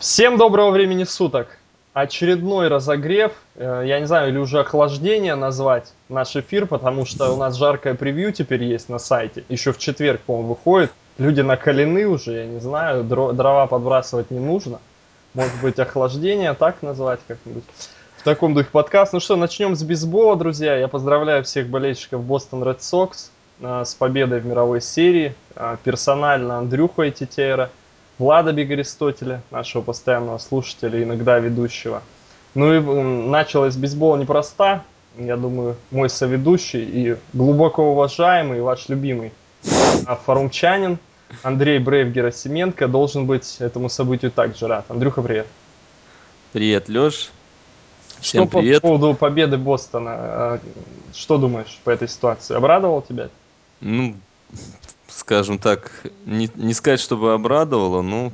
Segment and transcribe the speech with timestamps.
[0.00, 1.58] Всем доброго времени суток!
[1.92, 7.36] Очередной разогрев, э, я не знаю, или уже охлаждение назвать наш эфир, потому что у
[7.36, 9.44] нас жаркое превью теперь есть на сайте.
[9.50, 10.90] Еще в четверг, по-моему, выходит.
[11.18, 14.80] Люди накалены уже, я не знаю, дрова подбрасывать не нужно.
[15.34, 17.64] Может быть, охлаждение, так назвать как-нибудь.
[18.16, 19.12] В таком духе подкаст.
[19.12, 20.76] Ну что, начнем с бейсбола, друзья.
[20.76, 23.30] Я поздравляю всех болельщиков Бостон Ред Сокс
[23.60, 25.34] с победой в мировой серии.
[25.56, 27.68] Э, персонально Андрюху Этитера–
[28.20, 32.02] Влада Бегаристотеля, нашего постоянного слушателя, иногда ведущего.
[32.54, 32.80] Ну и
[33.26, 34.84] началось бейсбола непроста.
[35.16, 39.32] Я думаю, мой соведущий и глубоко уважаемый, ваш любимый
[40.26, 40.98] форумчанин
[41.42, 44.84] Андрей Брейв Герасименко должен быть этому событию также рад.
[44.90, 45.46] Андрюха, привет.
[46.52, 47.30] Привет, Леш.
[48.20, 48.82] Всем что привет.
[48.82, 50.10] по поводу победы Бостона?
[50.12, 50.60] А,
[51.14, 52.54] что думаешь по этой ситуации?
[52.54, 53.30] Обрадовал тебя?
[53.80, 54.14] Ну,
[55.10, 55.90] скажем так,
[56.26, 58.32] не, не сказать, чтобы обрадовало, но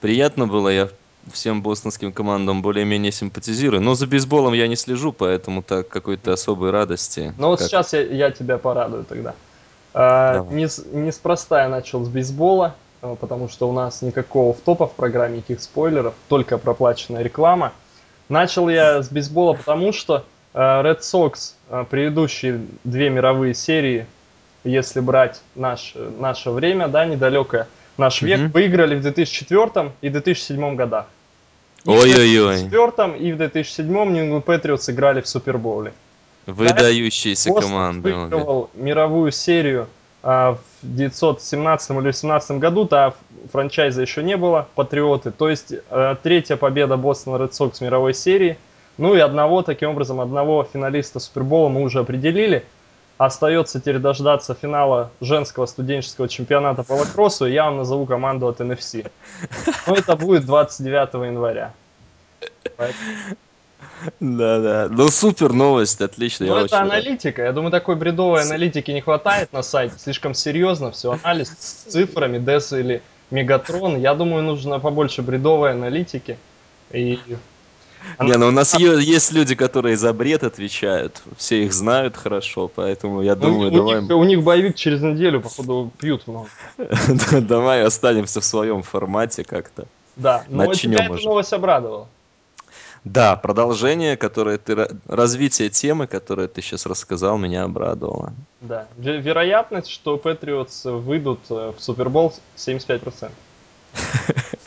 [0.00, 0.68] приятно было.
[0.68, 0.88] Я
[1.32, 3.82] всем бостонским командам более-менее симпатизирую.
[3.82, 7.34] Но за бейсболом я не слежу, поэтому так какой-то особой радости.
[7.38, 7.68] Ну вот как...
[7.68, 9.34] сейчас я, я тебя порадую тогда.
[9.92, 14.86] А, не, неспроста я начал с бейсбола, а, потому что у нас никакого в топа
[14.86, 17.72] в программе, никаких спойлеров, только проплаченная реклама.
[18.28, 20.24] Начал я с бейсбола, потому что
[20.54, 21.54] а, Red Sox
[21.90, 24.06] предыдущие две мировые серии
[24.64, 28.52] если брать наш, наше время, да, недалекое, наш век, mm-hmm.
[28.52, 31.06] выиграли в 2004 и 2007 годах.
[31.86, 32.56] Ой-ой-ой.
[32.56, 35.92] В 2004 и в 2007 Нью Патриотс играли в Супербоуле.
[36.46, 38.12] Выдающиеся да, команды.
[38.12, 39.88] выигрывал мировую серию
[40.22, 43.14] а, в 1917 или 18 году, то
[43.52, 45.30] франчайза еще не было, Патриоты.
[45.30, 48.58] То есть а, третья победа Бостона Ред Сокс в мировой серии.
[48.98, 52.64] Ну и одного, таким образом, одного финалиста Супербола мы уже определили–
[53.20, 58.60] Остается теперь дождаться финала женского студенческого чемпионата по лакроссу, и я вам назову команду от
[58.62, 59.10] NFC.
[59.86, 61.74] Но это будет 29 января.
[64.20, 64.88] Да-да.
[64.90, 66.46] Ну, супер новость, отлично.
[66.46, 67.42] Ну, это аналитика.
[67.42, 69.98] Я думаю, такой бредовой аналитики не хватает на сайте.
[69.98, 71.18] Слишком серьезно все.
[71.22, 73.98] Анализ с цифрами, DES или Мегатрон.
[73.98, 76.38] Я думаю, нужно побольше бредовой аналитики.
[76.90, 77.18] И
[78.20, 81.22] не, ну у нас есть люди, которые за бред отвечают.
[81.36, 84.00] Все их знают хорошо, поэтому я ну, думаю, давай...
[84.00, 86.48] у них боевик через неделю, походу, пьют много.
[87.40, 89.86] Давай останемся в своем формате как-то.
[90.16, 92.08] Да, но тебя эта новость обрадовала.
[93.04, 94.88] Да, продолжение, которое ты...
[95.08, 98.34] Развитие темы, которое ты сейчас рассказал, меня обрадовало.
[98.60, 98.88] Да.
[98.98, 103.30] Вероятность, что Патриотс выйдут э, в Супербол 75%.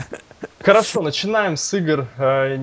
[0.64, 2.08] Хорошо, начинаем с игр.
[2.18, 2.58] Э,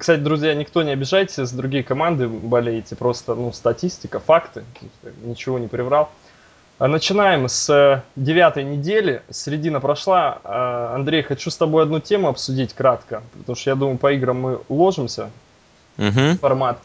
[0.00, 4.64] кстати, друзья, никто не обижайтесь, с другие команды болеете, просто ну, статистика, факты,
[5.22, 6.10] ничего не приврал.
[6.78, 10.40] А начинаем с э, девятой недели, середина прошла.
[10.42, 14.40] Э, Андрей, хочу с тобой одну тему обсудить кратко, потому что я думаю, по играм
[14.40, 15.30] мы уложимся
[15.98, 16.36] угу.
[16.40, 16.78] формат.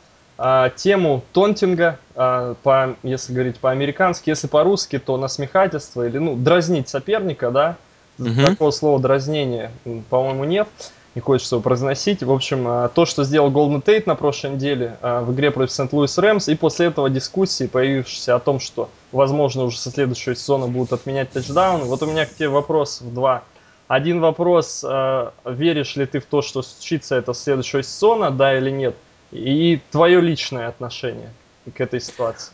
[0.75, 7.77] Тему тонтинга, по, если говорить по-американски, если по-русски, то насмехательство или ну, дразнить соперника, да,
[8.19, 8.45] Угу.
[8.45, 9.71] Такого слова дразнение,
[10.09, 10.67] по-моему, нет.
[11.13, 12.23] Не хочется его произносить.
[12.23, 15.73] В общем, а, то, что сделал Голден Тейт на прошлой неделе а, в игре против
[15.73, 20.67] Сент-Луис Рэмс, и после этого дискуссии, появившиеся о том, что, возможно, уже со следующего сезона
[20.67, 21.81] будут отменять тачдаун.
[21.81, 23.43] Вот у меня к тебе вопрос в два.
[23.89, 28.57] Один вопрос, а, веришь ли ты в то, что случится это с следующего сезона, да
[28.57, 28.95] или нет?
[29.31, 31.33] И твое личное отношение
[31.75, 32.53] к этой ситуации.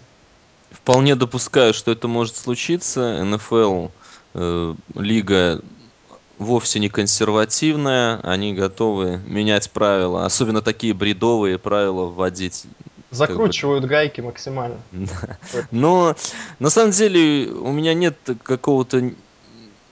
[0.72, 3.24] Вполне допускаю, что это может случиться.
[3.24, 3.88] НФЛ
[4.34, 5.62] лига
[6.38, 12.66] вовсе не консервативная, они готовы менять правила, особенно такие бредовые правила вводить.
[13.10, 13.96] Закручивают как бы.
[13.96, 14.78] гайки максимально.
[15.72, 16.16] Но
[16.60, 19.12] на самом деле у меня нет какого-то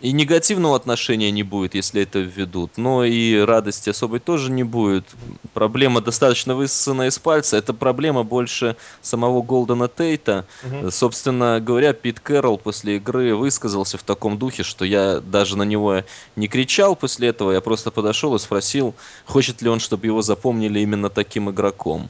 [0.01, 5.05] и негативного отношения не будет, если это введут, но и радости особой тоже не будет.
[5.53, 7.57] Проблема достаточно высосана из пальца.
[7.57, 10.45] Это проблема больше самого Голдена Тейта.
[10.63, 10.91] Угу.
[10.91, 16.03] Собственно говоря, Пит Кэрролл после игры высказался в таком духе, что я даже на него
[16.35, 17.51] не кричал после этого.
[17.51, 18.95] Я просто подошел и спросил,
[19.25, 22.09] хочет ли он, чтобы его запомнили именно таким игроком.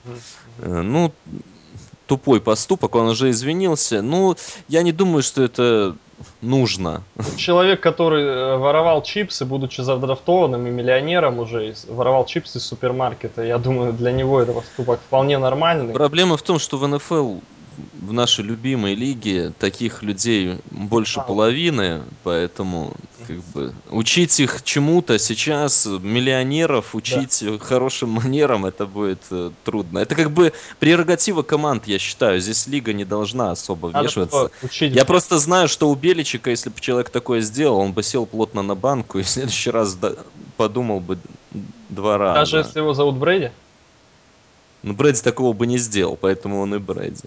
[0.60, 0.81] Угу.
[0.81, 1.14] Ну,
[2.07, 4.02] тупой поступок, он уже извинился.
[4.02, 4.36] Ну,
[4.68, 5.96] я не думаю, что это
[6.42, 7.04] нужно.
[7.38, 13.57] Человек, который э, воровал чипсы, будучи задрафтованным и миллионером уже, воровал чипсы из супермаркета, я
[13.57, 15.94] думаю, для него это поступок вполне нормальный.
[15.94, 17.40] Проблема в том, что в НФЛ
[18.01, 22.94] в нашей любимой лиге таких людей больше половины, поэтому
[23.27, 27.57] как бы учить их чему-то сейчас миллионеров учить да.
[27.57, 30.00] хорошим манерам это будет э, трудно.
[30.00, 32.39] Это как бы прерогатива команд, я считаю.
[32.39, 34.51] Здесь лига не должна особо Надо вмешиваться.
[34.62, 34.94] Учить.
[34.94, 38.62] Я просто знаю, что у Беличика, если бы человек такое сделал, он бы сел плотно
[38.62, 39.98] на банку и в следующий раз
[40.57, 41.18] подумал бы
[41.89, 42.68] два Даже раза.
[42.68, 43.51] если его зовут Брэди?
[44.83, 47.24] Ну, Брэди такого бы не сделал, поэтому он и Брэди.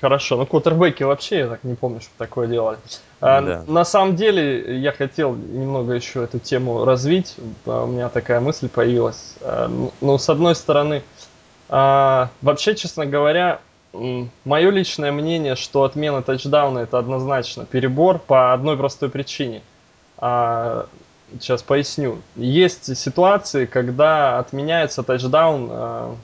[0.00, 2.78] Хорошо, ну квотербеки вообще, я так не помню, что такое делали.
[3.20, 3.64] А, Да.
[3.66, 7.36] На самом деле, я хотел немного еще эту тему развить.
[7.64, 9.36] А, У меня такая мысль появилась.
[9.40, 11.02] А, ну, Ну, с одной стороны,
[11.68, 13.60] а, вообще, честно говоря,
[14.44, 19.62] мое личное мнение, что отмена тачдауна это однозначно перебор по одной простой причине.
[20.18, 20.86] А,
[21.40, 22.18] Сейчас поясню.
[22.36, 26.14] Есть ситуации, когда отменяется тачдаун, а,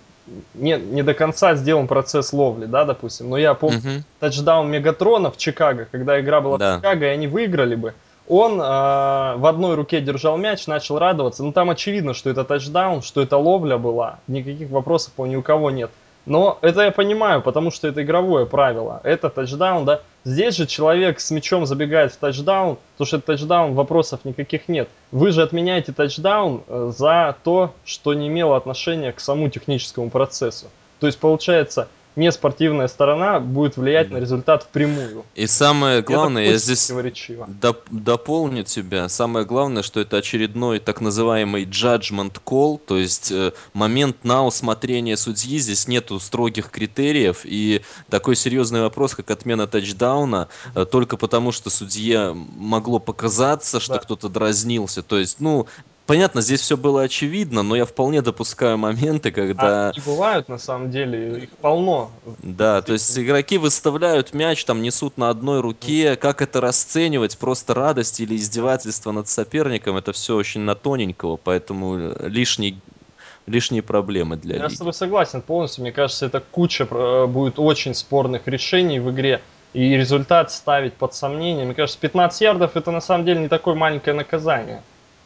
[0.55, 3.31] не, не до конца сделан процесс ловли, да, допустим.
[3.31, 4.05] Но я помню Мгм.
[4.21, 6.75] тачдаун Мегатрона в Чикаго, когда игра была Да.
[6.75, 7.95] в Чикаго, и они выиграли бы.
[8.29, 11.43] Он а, в одной руке держал мяч, начал радоваться.
[11.43, 14.21] Ну там очевидно, что это тачдаун, что это ловля была.
[14.29, 15.91] Никаких вопросов по ни у кого нет.
[16.25, 19.01] Но это я понимаю, потому что это игровое правило.
[19.03, 20.01] Это тачдаун, да.
[20.25, 24.89] Здесь же человек с мячом забегает в тачдаун, потому что это тачдаун, вопросов никаких нет.
[25.11, 30.67] Вы же отменяете тачдаун э, за то, что не имело отношения к самому техническому процессу.
[31.01, 35.25] То есть, получается, не спортивная сторона будет влиять на результат впрямую.
[35.35, 39.09] И самое главное, я здесь доп- дополню тебя.
[39.09, 45.17] Самое главное, что это очередной так называемый judgment call, то есть э, момент на усмотрение
[45.17, 45.59] судьи.
[45.59, 47.41] Здесь нету строгих критериев.
[47.45, 53.95] И такой серьезный вопрос, как отмена тачдауна, э, только потому, что судье могло показаться, что
[53.95, 53.99] Да.
[54.01, 55.03] кто-то дразнился.
[55.03, 55.67] То есть, ну,
[56.13, 59.87] понятно, здесь все было очевидно, но я вполне допускаю моменты, когда...
[59.87, 62.11] А они бывают, на самом деле, их полно.
[62.43, 66.17] Да, то есть игроки выставляют мяч, там несут на одной руке.
[66.17, 67.39] Как это расценивать?
[67.39, 69.97] Просто радость или издевательство над соперником?
[69.97, 72.79] Это все очень на тоненького, поэтому э, лишний,
[73.47, 74.79] лишние проблемы для Я с лиги.
[74.81, 75.81] тобой согласен полностью.
[75.81, 79.41] Мне кажется, это куча э, будет очень спорных решений в игре.
[79.73, 81.65] И результат ставить под сомнение.
[81.65, 84.83] Мне кажется, 15 ярдов это на самом деле не такое маленькое наказание.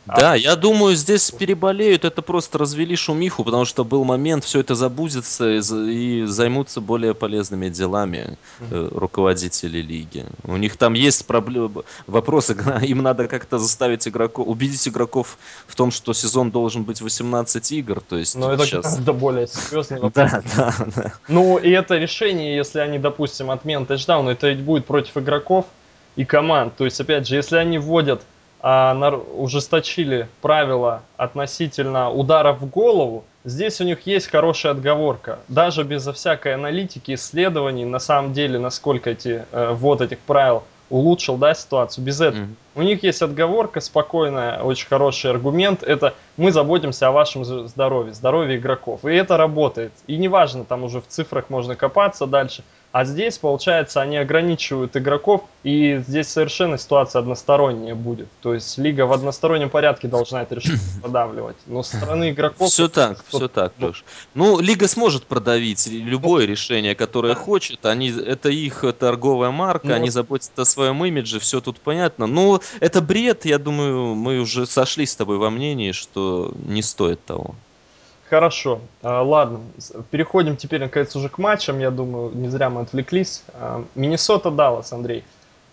[0.06, 4.74] Да, я думаю, здесь переболеют, это просто развели шумиху, потому что был момент, все это
[4.74, 8.38] забудется и, за- и займутся более полезными делами
[8.70, 10.24] э, руководители лиги.
[10.44, 15.90] У них там есть проблемы, вопросы, им надо как-то заставить игроков, убедить игроков в том,
[15.90, 18.84] что сезон должен быть 18 игр, то есть Но это сейчас...
[18.84, 20.30] гораздо более серьезный вопрос.
[20.30, 21.12] Да, да, да.
[21.28, 25.66] Ну, и это решение, если они, допустим, отмен тачдауна, это ведь будет против игроков
[26.14, 26.76] и команд.
[26.76, 33.80] То есть, опять же, если они вводят, а, ужесточили правила относительно ударов в голову, здесь
[33.80, 35.38] у них есть хорошая отговорка.
[35.48, 41.36] Даже безо всякой аналитики, исследований, на самом деле, насколько эти, э, ввод этих правил улучшил
[41.36, 42.42] да, ситуацию, без этого.
[42.42, 42.56] Мгм.
[42.76, 45.82] У них есть отговорка спокойная, очень хороший аргумент.
[45.82, 49.04] Это мы заботимся о вашем здоровье, здоровье игроков.
[49.04, 49.92] И это работает.
[50.06, 52.62] И неважно, там уже в цифрах можно копаться дальше.
[52.96, 58.28] А здесь, получается, они ограничивают игроков, и здесь совершенно ситуация односторонняя будет.
[58.40, 61.58] То есть лига в одностороннем порядке должна это решение подавливать.
[61.66, 62.70] Но со стороны игроков...
[62.70, 64.02] Все так, все так, Леш.
[64.32, 67.84] Ну, Лига сможет продавить любое решение, которое хочет.
[67.84, 72.26] Они, это их торговая марка, Ну, они заботятся о своем имидже, все тут понятно.
[72.26, 77.22] Ну, это бред, я думаю, мы уже сошлись с тобой во мнении, что не стоит
[77.26, 77.56] того.
[78.28, 79.60] Хорошо, А, ладно,
[80.10, 83.44] переходим теперь, наконец, уже к матчам, я думаю, не зря мы отвлеклись.
[83.54, 85.24] А, Миннесота Даллас, Андрей.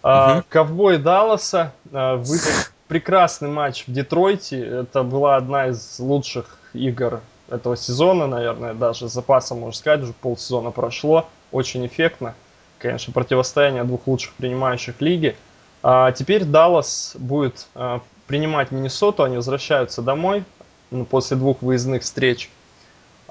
[0.04, 0.44] Мгм.
[0.50, 2.52] Ковбой Далласа выдал
[2.88, 4.60] прекрасный матч в Детройте.
[4.62, 10.14] Это была одна из лучших игр этого сезона, наверное, даже с запасом, можно сказать, уже
[10.14, 11.28] полсезона прошло.
[11.52, 12.36] Очень эффектно.
[12.80, 15.38] Конечно, противостояние двух лучших принимающих лиги.
[15.82, 17.68] А теперь Даллас будет
[18.28, 20.44] принимать Миннесоту, они возвращаются домой
[21.10, 22.50] после двух выездных встреч.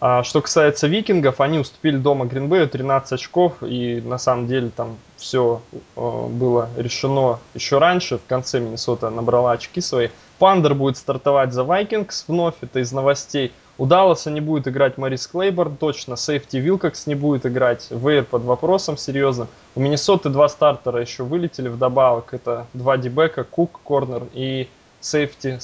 [0.04, 4.96] А что касается викингов, они уступили дома Гринбею 13 очков, и на самом деле там
[5.16, 5.62] все
[5.94, 10.08] было решено еще раньше, в конце Миннесота набрала очки свои.
[10.40, 13.52] Пондер будет стартовать за Vikings вновь, это из новостей.
[13.78, 18.42] У Далласа не будет играть Морис Клейборн, точно, Сейфти Вилкокс не будет играть, Уэйр под
[18.42, 19.46] вопросом серьезным.
[19.76, 24.68] У Миннесоты два стартера еще вылетели вдобавок, это два ди-бека, Кук, Корнер и
[25.00, 25.60] Сейфти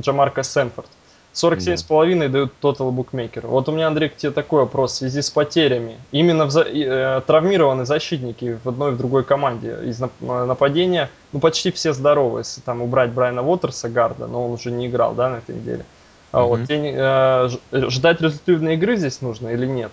[0.00, 0.88] Джамарка Сенфорд.
[1.34, 3.46] 47,5 дают Total Bookmaker.
[3.46, 5.96] Вот у меня, Андрей, к тебе такой вопрос в связи с потерями.
[6.12, 10.44] Именно в за- э, травмированы защитники в одной и в другой команде из нап- э,
[10.44, 11.08] нападения.
[11.32, 15.14] Ну, почти все здоровы, если там убрать Брайана Уотерса, гарда, но он уже не играл,
[15.14, 15.84] да, на этой неделе.
[16.32, 16.48] А Мгм.
[16.48, 19.90] вот не- э, ж- ждать результативной игры здесь нужно или нет?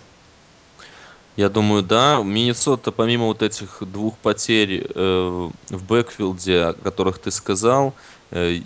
[1.38, 2.22] Я думаю, да.
[2.22, 7.94] Миннесота, помимо вот этих двух потерь э, в бэкфилде, о которых ты сказал,
[8.32, 8.58] э,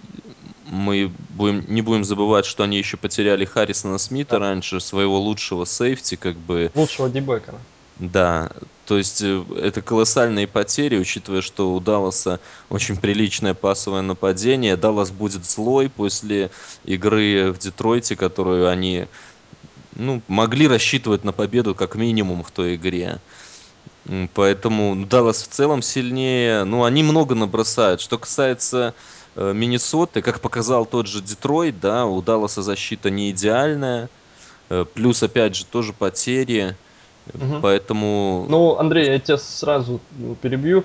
[0.65, 4.39] мы будем, не будем забывать, что они еще потеряли Харрисона Смита Да.
[4.39, 7.53] раньше, своего лучшего сейфти, как бы, Лучшего дебека.
[7.99, 8.49] да.
[8.85, 12.39] То есть э, это колоссальные потери, учитывая, что у Далласа
[12.69, 14.75] очень приличное пасовое нападение.
[14.75, 16.51] Даллас будет злой после
[16.83, 19.07] игры в Детройте, которую они
[19.95, 23.21] ну, могли рассчитывать на победу как минимум в той игре.
[24.33, 26.65] Поэтому Даллас в целом сильнее.
[26.65, 28.01] Ну, они много набросают.
[28.01, 28.93] Что касается
[29.35, 34.09] Миннесоты, как показал тот же Детройт, да, у Далласа защита не идеальная.
[34.69, 36.75] Э, Плюс, опять же, тоже потери.
[37.27, 37.61] Э, Мгм.
[37.61, 39.99] Поэтому Ну, Андрей, я тебя сразу
[40.41, 40.83] перебью.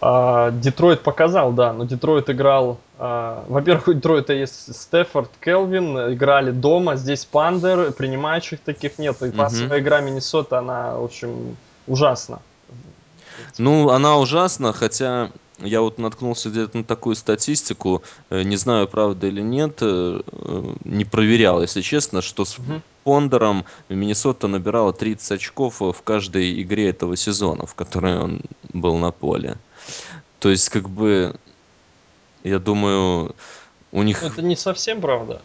[0.00, 2.78] А, Детройт показал, да, но Детройт играл...
[2.98, 9.20] а, во-первых, у Детройта есть Стефорд, Келвин, играли дома, здесь Пандер, принимающих таких нет.
[9.22, 9.36] И Мгм.
[9.36, 11.56] пасовая игра Миннесота, она, в общем,
[11.88, 12.40] ужасна.
[13.56, 19.26] Ну, она ужасна, хотя я вот наткнулся где-то на такую статистику, э, не знаю, правда
[19.26, 22.56] или нет, э, э, не проверял, если честно, что с.
[23.04, 28.42] Пондером Миннесота набирала 30 очков в каждой игре этого сезона, в которой он
[28.74, 29.56] был на поле.
[30.40, 31.34] То есть, как бы,
[32.44, 33.34] я думаю,
[33.92, 35.40] у них это не совсем правда.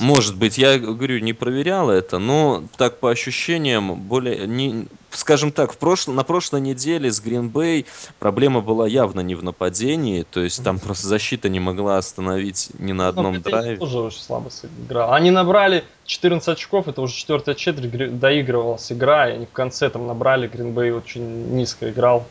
[0.00, 5.72] Может быть, я говорю, не проверял это, но так по ощущениям, более, не, скажем так,
[5.72, 7.86] в прошло, на прошлой неделе с Bay
[8.18, 12.92] проблема была явно не в нападении, то есть там просто защита не могла остановить ни
[12.92, 13.80] на Ну, одном нападение драйве.
[13.80, 15.12] тоже очень слабо сыграл.
[15.12, 20.08] Они набрали 14 очков, это уже четвертая четверть, доигрывалась игра, и они в конце там
[20.08, 22.26] набрали, Гринбей очень низко играл.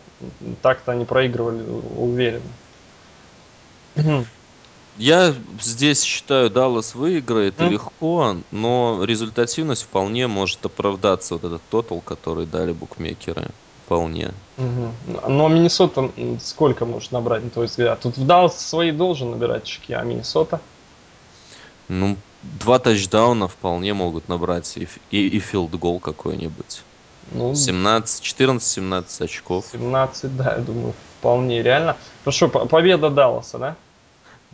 [0.61, 1.63] Так-то они проигрывали
[1.97, 2.43] уверенно.
[4.95, 5.03] Мгм.
[5.03, 11.67] Я здесь считаю, Даллас выиграет и М, легко, но результативность вполне может оправдаться, вот этот
[11.69, 13.51] тотал, который дали букмекеры,
[13.85, 14.33] вполне.
[14.57, 14.91] мгм.
[15.27, 17.99] Но Миннесота м, сколько может набрать, на твой взгляд?
[18.01, 20.59] Тут в Даллас свои должен набирать очки, а Миннесота?
[21.87, 26.83] Ну, два тачдауна вполне могут набрать и, ф- и, и филд-гол какой-нибудь.
[27.31, 29.65] Ну, 17, 14-17 очков.
[29.71, 31.97] 17, да, я думаю, вполне реально.
[32.23, 33.75] Хорошо, по- победа Далласа, да?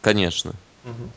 [0.01, 0.53] Конечно.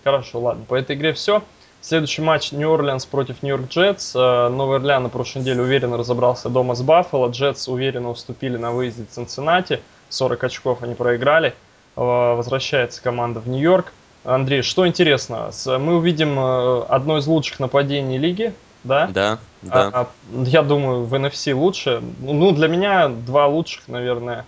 [0.03, 0.64] Хорошо, ладно.
[0.69, 1.43] По этой игре все.
[1.81, 4.14] Следующий матч Нью-Орлеанс против Нью-Йорк Джетс.
[4.14, 7.29] Э, Новый Орлеан на прошлой неделе уверенно разобрался дома с Баффало.
[7.31, 9.81] Джетс уверенно уступили на выезде в Цинциннати.
[10.09, 11.55] 40 очков они проиграли.
[11.97, 12.00] Э,
[12.37, 13.93] Возвращается команда в Нью-Йорк.
[14.25, 19.07] Андрей, что интересно, мы увидим э, одно из лучших нападений лиги, да?
[19.09, 19.91] Да, да.
[19.93, 20.09] А,
[20.47, 22.03] я думаю, в NFC лучше.
[22.21, 24.47] Ну, для меня два лучших, наверное,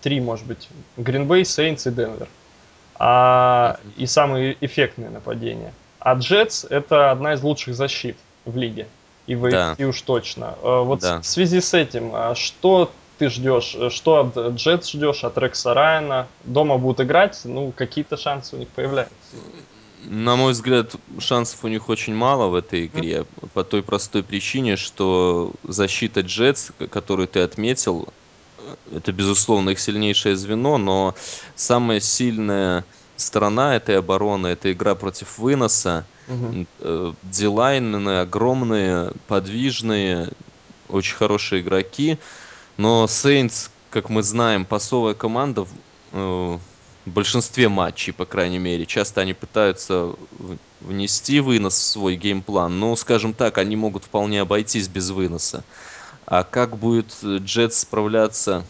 [0.00, 0.70] три, может быть.
[0.96, 2.28] Bay, Saints и Денвер
[3.06, 5.74] а, и самые эффектные нападения.
[5.98, 8.86] А Джетс это одна из лучших защит в лиге.
[9.26, 10.54] И в Да, уж точно.
[10.62, 11.20] А, Вот да.
[11.20, 13.76] в связи с этим, а что ты ждешь?
[13.78, 16.28] э, Что от Джетс ждешь, от Рекса Райана?
[16.44, 19.14] Дома будут играть, ну, какие-то шансы у них появляются.
[20.04, 24.76] На мой взгляд, шансов у них очень мало в этой игре, по той простой причине,
[24.76, 28.10] что защита Джетс, которую ты отметил, э,
[28.94, 31.14] это, безусловно, их сильнейшее звено, но
[31.56, 32.84] самая сильная
[33.16, 36.06] сторона этой обороны– это игра против выноса.
[36.52, 40.30] М, э, Дилайнмены огромные, подвижные,
[40.88, 42.18] очень хорошие игроки.
[42.76, 45.68] Но Сейнтс, как мы знаем, пасовая команда в,
[46.12, 46.58] э,
[47.04, 48.86] в большинстве матчей, по крайней мере.
[48.86, 50.14] Часто они пытаются
[50.80, 55.64] внести вынос в свой геймплан, но, скажем так, они могут вполне обойтись без выноса.
[56.26, 58.64] А как будет Джетс справляться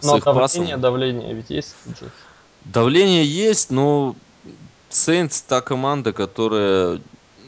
[0.00, 0.80] с Но их давление, пасом?
[0.80, 2.12] давление ведь есть у Джетс.
[2.64, 4.14] Давление есть, но
[4.90, 7.00] Сейнтс та команда, которая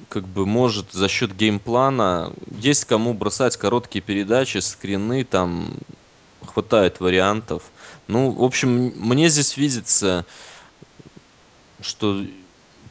[0.08, 5.74] как бы может за счет геймплана, есть кому бросать короткие передачи, скрины, там
[6.44, 7.62] хватает вариантов.
[8.08, 10.26] Ну, в общем, мне здесь видится,
[11.80, 12.24] что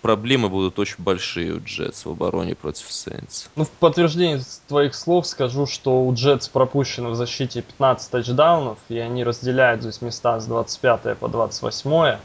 [0.02, 3.48] проблемы будут очень большие у Джетс в обороне против Сейнтс.
[3.56, 8.98] Ну, в подтверждение твоих слов скажу, что у Джетс пропущено в защите 15 тачдаунов, и
[8.98, 12.18] они разделяют здесь места с 25 по 28.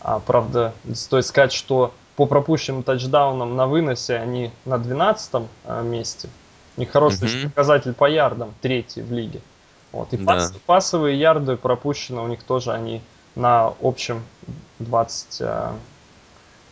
[0.00, 5.42] А, правда, стоит сказать, что по пропущенным тачдаунам на выносе они на 12
[5.82, 6.28] месте.
[6.76, 7.50] У них хороший еще Мгм.
[7.50, 9.40] показатель по ярдам, третий в лиге.
[9.92, 10.12] Вот.
[10.12, 10.34] И Да.
[10.34, 13.00] пас- пасовые ярды пропущены у них тоже, они
[13.34, 14.22] на общем
[14.78, 15.42] 20...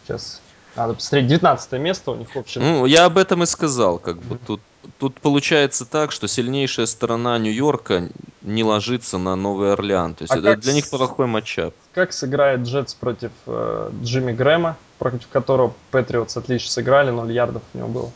[0.04, 0.40] сейчас
[0.76, 2.62] надо посмотреть, 19 место у них общем.
[2.62, 4.60] Ну, я об этом и сказал, как бы тут,
[4.98, 8.08] тут получается так, что сильнейшая сторона Нью-Йорка
[8.42, 10.14] не ложится на Новый Орлеан.
[10.14, 11.74] То есть А это для них плохой matchup.
[11.92, 17.78] Как сыграет Джетс против э, Джимми Грэма, против которого Патриотс отлично сыграли, 0 ярдов у
[17.78, 18.10] него было.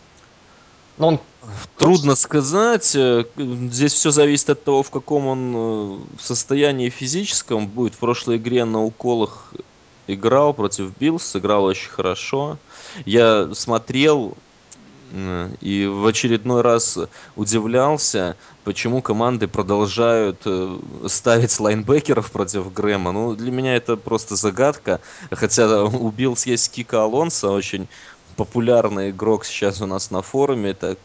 [0.98, 1.20] Но он
[1.78, 2.94] Трудно сказать.
[2.96, 7.94] э, Здесь все зависит от того, в каком он э, состоянии физическом будет.
[7.94, 9.54] В прошлой игре на уколах
[10.08, 12.58] играл против Биллс, сыграл очень хорошо.
[13.04, 14.36] Я смотрел,
[15.12, 16.98] М, И в очередной раз
[17.36, 23.12] удивлялся, почему команды продолжают э, ставить лайнбекеров против Грэма.
[23.12, 25.00] Ну, для меня это просто загадка.
[25.30, 27.88] Хотя у Биллс есть Кика Алонсо, очень
[28.36, 30.70] популярный игрок сейчас у нас на форуме.
[30.70, 30.96] Это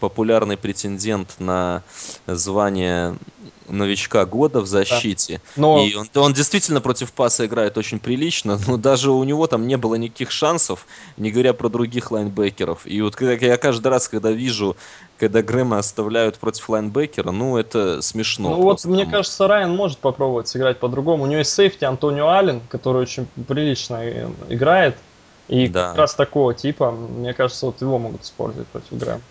[0.00, 1.84] популярный претендент на
[2.26, 3.16] звание
[3.72, 5.02] новичка года в Да.
[5.02, 5.42] защите.
[5.56, 9.66] Но И он, он действительно против паса играет очень прилично, но даже у него там
[9.66, 10.86] не было никаких шансов,
[11.16, 12.86] не говоря про других лайнбекеров.
[12.86, 14.76] И вот когда я каждый раз, когда вижу,
[15.16, 20.00] когда Грэма оставляют против лайнбекера, ну это смешно Ну вот, мне Там кажется, Райан может
[20.00, 21.24] попробовать сыграть по-другому.
[21.24, 24.96] У него есть сейфти Антонио Аллен, который очень прилично э, играет.
[25.48, 29.22] И как Да, раз такого типа, мне кажется, вот его могут использовать против Грэма.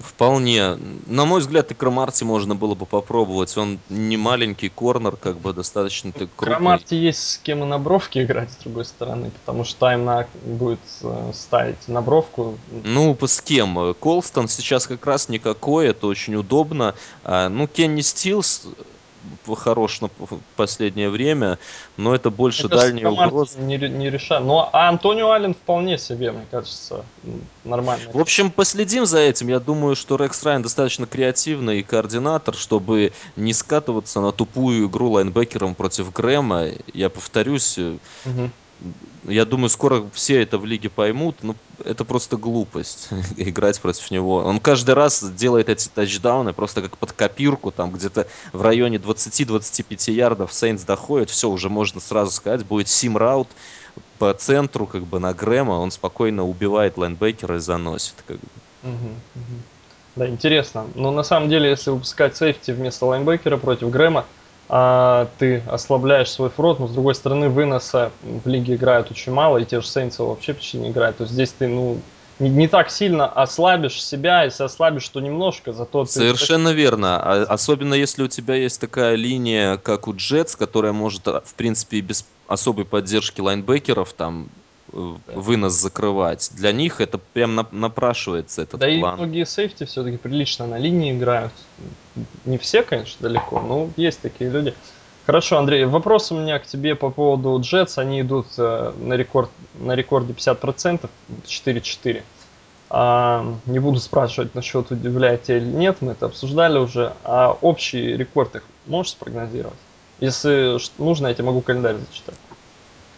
[0.00, 0.76] Вполне.
[1.06, 3.56] На мой взгляд, и Крамарти можно было бы попробовать.
[3.56, 6.56] Он не маленький корнер, как бы достаточно ты В крупный.
[6.56, 10.26] Крамарте есть с кем и на бровке играть, с другой стороны, потому что Тайм на
[10.44, 12.58] будет э, ставить на бровку.
[12.84, 13.94] Ну, с кем?
[13.94, 16.94] Колстон сейчас как раз никакой, это очень удобно.
[17.24, 18.66] А, ну, Кенни Стилс
[19.56, 21.58] хорош на в последнее время,
[21.96, 23.58] но это Мне больше кажется, дальняя угроза.
[23.58, 24.44] не, не решает.
[24.44, 27.04] Ну, а Антонио Аллен вполне себе, мне кажется,
[27.64, 28.04] нормально.
[28.12, 29.48] В общем, последим за этим.
[29.48, 35.74] Я думаю, что Рекс Райан достаточно креативный координатор, чтобы не скатываться на тупую игру лайнбекером
[35.74, 36.68] против Грэма.
[36.92, 37.78] Я повторюсь,
[38.24, 38.50] Мгм.
[39.24, 41.36] Я думаю, скоро все это в лиге поймут.
[41.42, 44.36] Ну, это просто глупость играть против него.
[44.36, 50.12] Он каждый раз делает эти тачдауны просто как под копирку, там где-то в районе 20-25
[50.12, 53.48] ярдов Сейнс доходит, все, уже можно сразу сказать, будет сим-раут
[54.18, 58.14] по центру, как бы на Грэма, он спокойно убивает лайнбекера и заносит.
[58.26, 58.46] Как бы.
[60.16, 60.86] Да, интересно.
[60.94, 64.26] Но на самом деле, если выпускать сейфти вместо лайнбекера против Грэма,
[64.72, 69.58] а, ты ослабляешь свой фронт, но с другой стороны выноса в лиге играют очень мало,
[69.58, 71.16] и те же Сейнсы вообще почти не играют.
[71.16, 72.00] То есть здесь ты ну,
[72.38, 76.12] не, не так сильно ослабишь себя, если ослабишь, то немножко, зато ты...
[76.12, 77.20] Совершенно верно.
[77.20, 81.54] А- Особенно если у тебя есть такая линия, как у Джетс, которая может, а, в
[81.54, 84.48] принципе, без особой поддержки лайнбекеров там.
[84.92, 86.50] Вынос закрывать.
[86.54, 89.16] Для них это прям нап- напрашивается этот Да и план.
[89.16, 91.52] многие сейфти все-таки прилично на линии играют.
[92.44, 94.74] Не все, конечно, далеко, но есть такие люди.
[95.26, 97.98] Хорошо, Андрей, вопрос у меня к тебе по поводу Jets.
[97.98, 101.08] Они идут э, на, рекорд, на рекорде 50%,
[101.46, 102.22] 4-4.
[102.92, 107.12] А, не буду спрашивать насчет удивляет тебя или нет, мы это обсуждали уже.
[107.22, 109.78] А общий рекорд их можешь спрогнозировать?
[110.18, 112.34] Если нужно, я тебе могу календарь зачитать.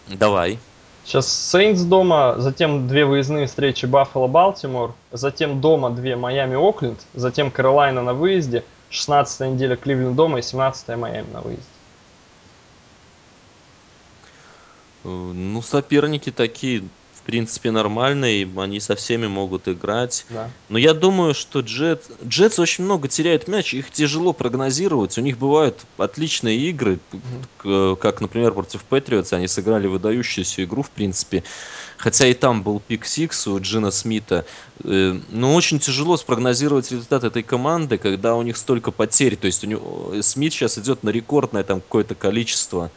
[0.07, 0.59] Давай.
[1.05, 8.13] Сейчас Сейнс дома, затем две выездные встречи Баффало-Балтимор, затем дома две Майами-Окленд, затем Каролайна на
[8.13, 11.63] выезде, 16 неделя Кливленд дома и 17 Майами на выезде.
[15.03, 16.83] Э, Ну, соперники такие,
[17.25, 20.25] принципе, нормальные, они со всеми могут играть.
[20.29, 20.49] Да.
[20.69, 22.03] Но я думаю, что Джет...
[22.27, 25.17] Джетс очень много теряют мяч, их тяжело прогнозировать.
[25.17, 26.99] У них бывают отличные игры,
[27.57, 29.33] к- как, например, против Патриотс.
[29.33, 31.43] Они сыграли выдающуюся игру, в принципе.
[31.97, 34.45] Хотя и там был пик Сикс у Джина Смита.
[34.83, 39.37] Э, Но очень тяжело спрогнозировать результат этой команды, когда у них столько потерь.
[39.37, 40.11] То есть у него...
[40.13, 42.91] э, Смит сейчас идет на рекордное там какое-то количество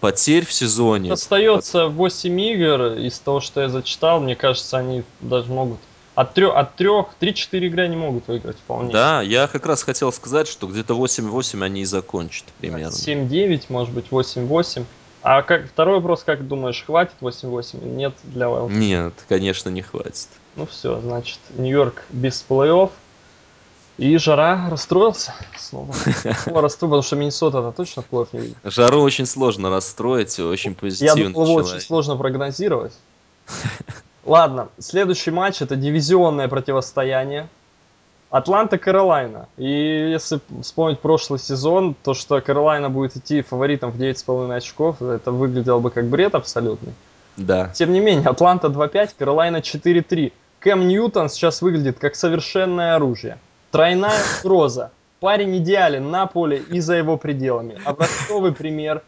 [0.00, 1.12] потерь в сезоне.
[1.12, 5.78] Остается 8 игр, из того, что я зачитал, мне кажется, они даже могут
[6.14, 8.92] от трех, от трех, 3-4 игры они могут выиграть вполне.
[8.92, 12.92] Да, я как раз хотел сказать, что где-то 8-8 они и закончат примерно.
[12.92, 14.84] 7-9, может быть, 8-8.
[15.22, 18.70] А как, второй вопрос, как думаешь, хватит 8-8 или нет для Уайлд?
[18.72, 20.28] Нет, конечно, не хватит.
[20.56, 22.90] Ну все, значит, Нью-Йорк без плей-офф.
[24.00, 25.92] И Жара расстроился снова.
[26.42, 28.56] Снова расстроился, потому что Миннесота точно в плей-офф не выйдет.
[28.64, 32.94] Жару очень сложно расстроить, очень Я позитивный думал, его очень сложно прогнозировать.
[34.24, 37.50] Ладно, следующий матч это дивизионное противостояние.
[38.30, 39.48] Атланта-Каролайна.
[39.58, 39.68] И
[40.12, 45.78] если вспомнить прошлый сезон, то, что Каролайна будет идти фаворитом в 9,5 очков, это выглядело
[45.78, 46.94] бы как бред абсолютный.
[47.36, 50.32] Да, Тем не менее, Атланта 2-5, Каролайна 4-3.
[50.60, 53.36] Кэм Ньютон сейчас выглядит как совершенное оружие.
[53.70, 54.90] Тройная угроза.
[55.20, 57.78] Парень идеален на поле и за его пределами.
[57.84, 59.02] Образцовый пример.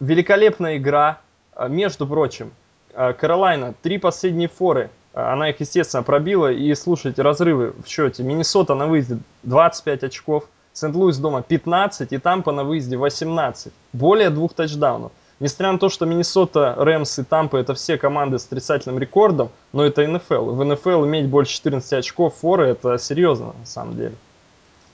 [0.00, 1.20] Великолепная игра.
[1.54, 2.52] А, Между прочим,
[2.92, 4.90] а, Каролайна, три последние форы.
[5.14, 6.50] а, Она их, естественно, пробила.
[6.52, 8.22] И слушайте, разрывы в счете.
[8.24, 10.44] Миннесота на выезде 25 очков.
[10.72, 13.72] Сент-Луис дома 15 и Тампа на выезде 18.
[13.92, 15.12] Более двух тачдаунов.
[15.40, 19.84] Несмотря на то, что Миннесота, Рэмс и Тампа это все команды с отрицательным рекордом, но
[19.84, 20.52] это НФЛ.
[20.52, 24.14] В НФЛ иметь больше 14 очков форы это серьезно на самом деле.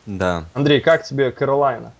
[0.06, 0.44] да.
[0.54, 1.92] Андрей, как тебе Каролайна?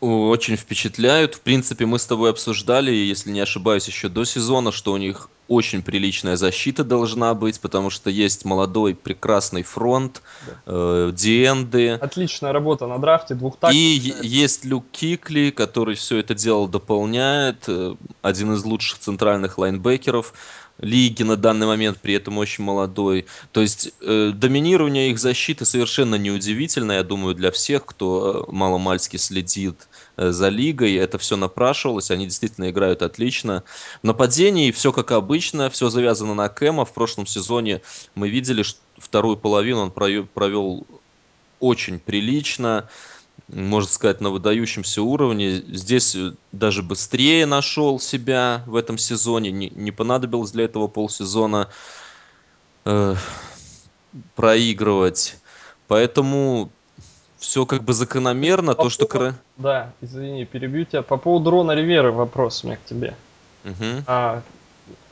[0.00, 1.34] Очень впечатляют.
[1.36, 5.30] В принципе, мы с тобой обсуждали, если не ошибаюсь, еще до сезона, что у них
[5.48, 10.52] очень приличная защита должна быть, потому что есть молодой прекрасный фронт, Да.
[10.66, 13.80] э, диэнды, Отличная работа на драфте, и двухтактная.
[13.80, 20.32] е- есть Люк Кикли, который все это дело дополняет, э, один из лучших центральных лайнбекеров
[20.78, 23.26] лиги на данный момент, при этом очень молодой.
[23.52, 29.16] То есть э, доминирование их защиты совершенно неудивительно, я думаю, для всех, кто э, маломальски
[29.16, 30.94] следит э, за лигой.
[30.94, 33.62] Это все напрашивалось, они действительно играют отлично.
[34.02, 36.84] В нападении все как обычно, все завязано на Кэма.
[36.84, 37.80] В прошлом сезоне
[38.14, 40.86] мы видели, что вторую половину он провел
[41.60, 42.88] очень прилично
[43.48, 45.56] можно сказать, на выдающемся уровне.
[45.68, 49.50] Здесь э, даже быстрее нашел себя в этом сезоне.
[49.50, 51.68] Не, не понадобилось для этого полсезона
[52.84, 53.14] э,
[54.34, 55.36] проигрывать.
[55.88, 56.70] Поэтому
[57.38, 58.74] все как бы закономерно.
[58.74, 59.06] По То, что...
[59.06, 61.02] поводу- Кра- Да, извини, перебью тебя.
[61.02, 63.14] По поводу Рона Риверы вопрос у меня к тебе.
[63.64, 64.04] Мгм.
[64.06, 64.42] А,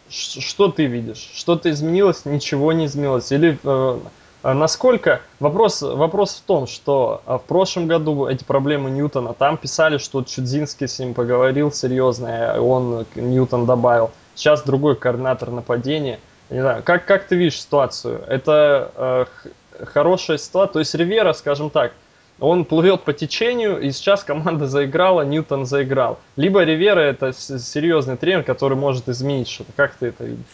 [0.09, 1.31] что ты видишь?
[1.35, 2.25] Что-то изменилось?
[2.25, 3.31] Ничего не изменилось?
[3.33, 4.01] Или э,
[4.43, 5.21] насколько...
[5.41, 10.23] Вопрос, вопрос в том, что а, в прошлом году эти проблемы Ньютона, там писали, что
[10.23, 14.11] Чудзинский с ним поговорил серьезно, и он, Ньютон добавил.
[14.35, 16.19] Сейчас другой координатор нападения.
[16.51, 18.23] Не знаю, как, как ты видишь ситуацию?
[18.27, 20.73] Это э, хорошая ситуация?
[20.73, 21.93] То есть Ривера, скажем так,
[22.41, 26.19] он плывет по течению, и сейчас команда заиграла, Ньютон заиграл.
[26.37, 29.73] Либо Ривера это серьезный тренер, который может изменить что-то.
[29.77, 30.45] Как ты это видишь?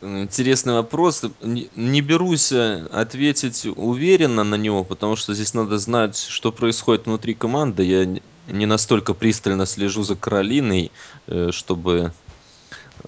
[0.00, 1.22] Интересный вопрос.
[1.42, 7.34] Не, берусь э, ответить уверенно на него, потому что здесь надо знать, что происходит внутри
[7.34, 7.84] команды.
[7.84, 10.90] Я не настолько пристально слежу за Каролиной,
[11.26, 12.12] э, чтобы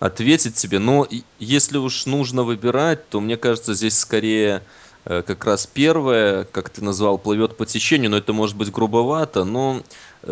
[0.01, 0.79] ответить тебе.
[0.79, 1.07] Но
[1.39, 4.63] если уж нужно выбирать, то мне кажется, здесь скорее
[5.05, 9.45] э, как раз первое, как ты назвал, плывет по течению, но это может быть грубовато.
[9.45, 9.83] Но,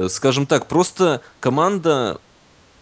[0.09, 2.21] скажем так, просто команда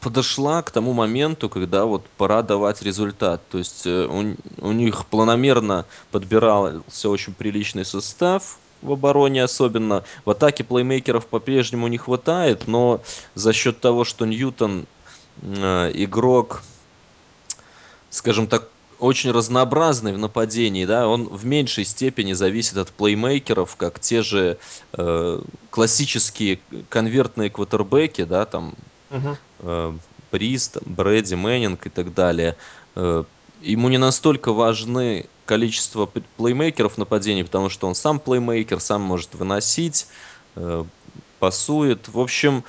[0.02, 3.40] подошла к тому моменту, когда вот пора давать результат.
[3.50, 4.36] То есть э, у,
[4.66, 10.04] у них планомерно подбирался очень приличный состав в обороне особенно.
[10.24, 13.00] В атаке плеймейкеров по-прежнему не хватает, но
[13.34, 14.86] за счет того, что Ньютон
[15.40, 16.62] э, игрок
[18.12, 23.98] скажем так, очень разнообразный в нападении, да, он в меньшей степени зависит от плеймейкеров, как
[23.98, 24.58] те же
[24.92, 28.74] э, классические конвертные квотербеки, да, там
[30.33, 32.57] Бриз, там, Брэди, Мэннинг и так далее.
[32.96, 33.25] Э,
[33.61, 39.35] ему не настолько важны количество плеймейкеров в нападении, потому что он сам плеймейкер, сам может
[39.35, 40.07] выносить,
[40.57, 40.85] э,
[41.38, 42.09] пасует.
[42.09, 42.64] В общем,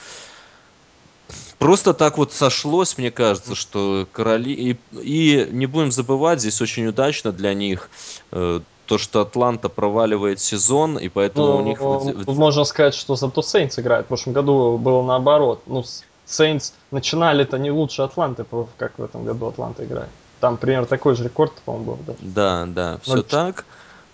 [1.57, 4.51] Просто так вот сошлось, мне кажется, что короли...
[4.51, 7.89] И, и не будем забывать, здесь очень удачно для них
[8.33, 11.79] э, то, что Атланта проваливает сезон, и поэтому у них...
[11.79, 14.05] Ну, можно сказать, что зато Сейнс играет.
[14.05, 15.61] В прошлом году было наоборот.
[15.65, 15.85] Ну,
[16.25, 18.45] Сейнс начинали-то не лучше Атланты,
[18.77, 20.09] как в этом году Атланта играет.
[20.39, 21.99] Там примерно такой же рекорд, по-моему, был.
[22.05, 22.15] Да.
[22.21, 23.65] Да, да, все так.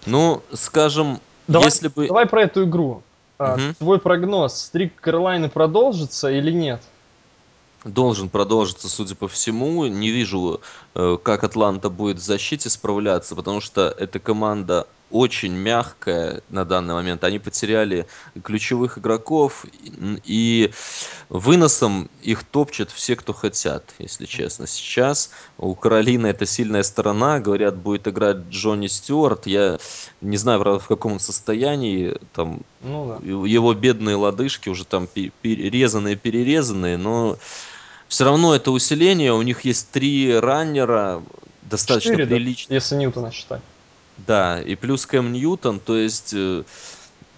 [0.06, 2.08] Ну, скажем, Давай, если бы...
[2.08, 3.02] давай про эту игру.
[3.40, 3.76] Мгм.
[3.76, 6.82] Твой прогноз, стрик Каролайны продолжится или нет?
[7.86, 9.86] должен продолжиться, судя по всему.
[9.88, 10.62] Не вижу,
[10.96, 16.94] э, как Атланта будет в защите справляться, потому что эта команда очень мягкая на данный
[16.94, 17.24] момент.
[17.24, 18.06] Они потеряли
[18.44, 19.66] ключевых игроков,
[20.24, 20.72] и
[21.30, 24.66] выносом их топчут все, кто хотят, если честно.
[24.68, 27.40] Сейчас у Каролины это сильная сторона.
[27.40, 29.46] Говорят, будет играть Джонни Стюарт.
[29.46, 29.78] Я
[30.22, 32.18] не знаю, правда, в каком он состоянии.
[32.34, 33.28] Там Ну да.
[33.48, 37.38] его бедные лодыжки уже там пе- перерезанные, перерезанные, но
[38.08, 39.34] все равно это усиление.
[39.34, 41.22] У них есть три раннера,
[41.62, 42.74] достаточно Четыре, да, прилично.
[42.74, 43.62] если Ньютона считать.
[44.18, 46.64] Да, и плюс Кэм Ньютон, то есть э,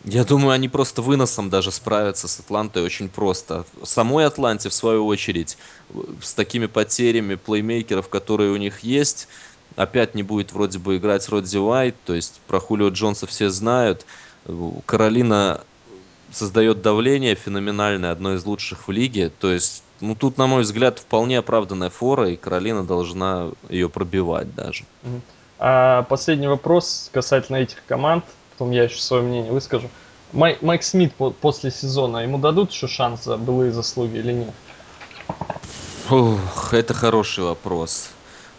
[0.03, 3.65] я думаю, они просто выносом даже справятся с Атлантой очень просто.
[3.83, 5.57] Самой Атланте, в свою очередь,
[5.89, 9.27] в- с такими потерями плеймейкеров, которые у них есть,
[9.75, 14.05] опять не будет вроде бы играть Родди Уайт, то есть про Хулио Джонса все знают.
[14.45, 15.61] Э, Каролина
[16.31, 19.29] создает давление феноменальное, одно из лучших в лиге.
[19.29, 24.53] То есть, ну тут, на мой взгляд, вполне оправданная фора, и Каролина должна ее пробивать
[24.55, 24.85] даже.
[25.59, 28.25] А последний вопрос касательно этих команд,
[28.61, 29.89] потом я еще свое мнение выскажу.
[30.33, 34.53] Май- Майк Смит по- после сезона, ему дадут еще шанс за былые заслуги или нет?
[36.07, 38.11] Фух, это хороший вопрос.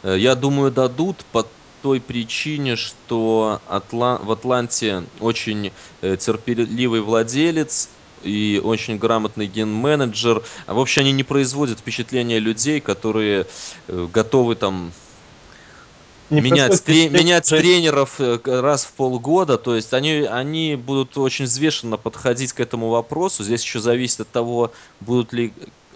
[0.02, 1.46] Э, Я думаю, дадут по
[1.82, 5.70] той причине, что Атла- в Атланте очень
[6.02, 7.90] э, терпеливый владелец
[8.24, 10.42] и очень грамотный ген-менеджер.
[10.66, 13.46] А вообще они не производят впечатления людей, которые
[13.86, 14.92] э, готовы там
[16.40, 21.96] менять, тре- менять тренеров э, раз в полгода, то есть они, они будут очень взвешенно
[21.96, 23.44] подходить к этому вопросу.
[23.44, 25.52] Здесь еще зависит от того, будут ли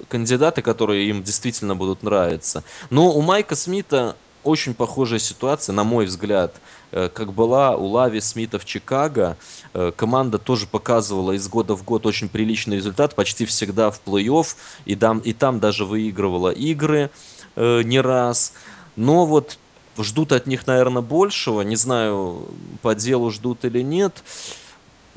[0.09, 2.63] кандидаты, которые им действительно будут нравиться.
[2.91, 6.55] Но у Майка Смита очень похожая ситуация, на мой взгляд,
[6.93, 9.37] э, как была у Лави Смита в Чикаго.
[9.75, 14.47] Э, Команда тоже показывала из года в год очень приличный результат, почти всегда в плей-офф,
[14.85, 17.11] и там, и там даже выигрывала игры
[17.57, 18.53] не раз.
[18.97, 19.57] Но вот
[19.99, 21.63] ждут от них, наверное, большего.
[21.63, 22.47] Не знаю,
[22.83, 24.23] по делу ждут или нет.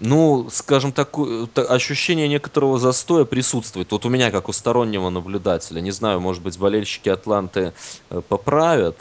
[0.01, 1.09] Ну, скажем так,
[1.55, 3.91] ощущение некоторого застоя присутствует.
[3.91, 5.81] Вот у меня, как у стороннего наблюдателя.
[5.81, 7.73] Не знаю, может быть, болельщики Атланты
[8.09, 8.95] э, поправят.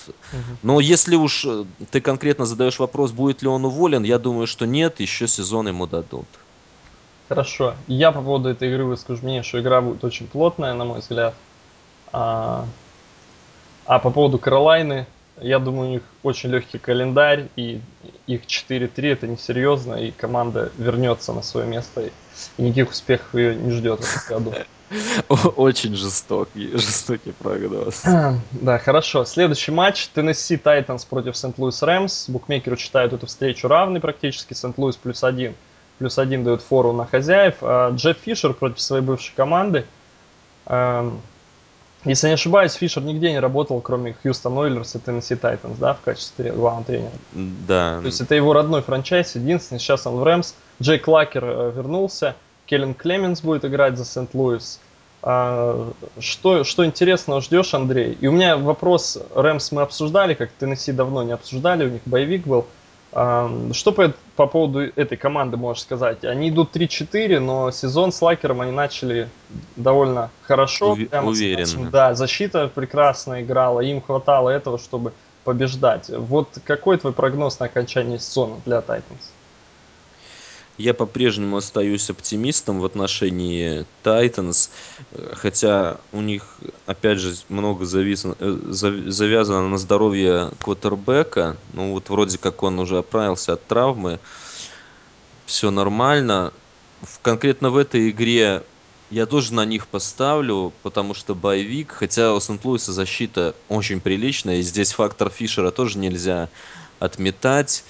[0.65, 4.67] Но если уж э, ты конкретно задаешь вопрос, будет ли он уволен, я думаю, что
[4.67, 6.27] нет, еще сезон ему дадут.
[7.29, 7.75] Хорошо.
[7.87, 11.35] Я по поводу этой игры выскажу мнение, что игра будет очень плотная, на мой взгляд.
[12.11, 12.67] А,
[13.85, 15.07] а по поводу Каролайны,
[15.41, 17.81] я думаю, у них очень легкий календарь, и
[18.27, 22.03] их 4-3 это несерьезно, и команда вернется на свое место,
[22.57, 24.57] и никаких успехов ее не ждет в этом году.
[25.57, 28.03] Очень жестокий, жестокий прогноз.
[28.53, 29.25] Да, хорошо.
[29.25, 30.09] Следующий матч.
[30.09, 32.29] Теннесси Тайтанс против Сент-Луис Рэмс.
[32.29, 34.55] Букмекеры считают эту встречу равной практически.
[34.55, 35.55] Сент-Луис плюс один.
[35.99, 37.57] Плюс один дает фору на хозяев.
[37.61, 39.85] А Джефф Фишер против своей бывшей команды.
[42.05, 46.01] Если не ошибаюсь, Фишер нигде не работал, кроме Хьюстон Ойлерс и Теннесси Тайтанс, да, в
[46.01, 47.13] качестве главного тренера.
[47.33, 47.99] Да.
[48.01, 49.79] То есть это его родной franchise, единственный.
[49.79, 50.55] Сейчас он в Рэмс.
[50.81, 52.37] Джейк Лакер э, вернулся.
[52.67, 54.79] Келлен Клеменс будет играть за Сент-Луис.
[55.23, 58.17] А, Что, что интересного ждешь, Андрей?
[58.21, 62.47] И у меня вопрос, Рэмс мы обсуждали, как Теннесси давно не обсуждали, у них боевик
[62.47, 62.67] был.
[63.13, 66.25] А, Что по, по поводу этой команды можешь сказать?
[66.25, 69.29] Они идут 3-4, но сезон с Лакером они начали
[69.75, 70.95] довольно хорошо.
[70.95, 71.67] Прямо уверенно.
[71.67, 71.91] скажем.
[71.91, 76.09] Да, защита прекрасно играла, им хватало этого, чтобы побеждать.
[76.09, 79.33] Вот какой твой прогноз на окончание сезона для Тайтанс?
[80.79, 84.71] Я по-прежнему остаюсь оптимистом в отношении Titans,
[85.33, 86.45] хотя у них,
[86.87, 91.57] опять же, много завис- э, зав- завязано на здоровье квотербека.
[91.75, 94.21] Ну вот вроде как он уже оправился от травмы,
[95.47, 96.53] все нормально.
[97.03, 98.63] В- конкретно в этой игре
[99.11, 104.63] я тоже на них поставлю, потому что боевик, хотя у Сент-Луиса защита очень приличная, и
[104.63, 106.49] здесь фактор Фишера тоже нельзя
[107.01, 107.83] отметать.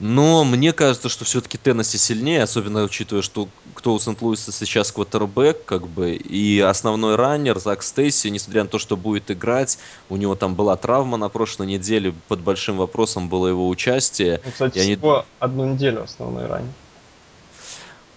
[0.00, 5.64] Но мне кажется, что все-таки Теннесси сильнее, особенно учитывая, что кто у Сент-Луиса сейчас квотербек,
[5.64, 9.78] как бы, и основной раннер Зак Стейси, несмотря на то, что будет играть,
[10.08, 14.40] у него там была травма на прошлой неделе, под большим вопросом было его участие.
[14.44, 16.72] Ну, кстати, они- всего одну неделю основной ранее.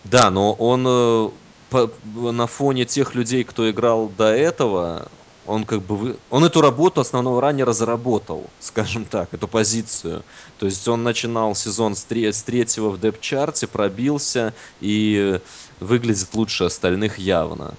[0.05, 1.29] Да, но он э,
[1.69, 1.91] по-
[2.31, 5.07] на фоне тех людей, кто играл до этого,
[5.47, 10.23] он как бы вы- он эту работу основного раннера заработал, скажем так, эту позицию.
[10.57, 15.39] То есть он начинал сезон с, тре- с третьего в депт-чарте, пробился и
[15.79, 17.73] выглядит лучше остальных явно.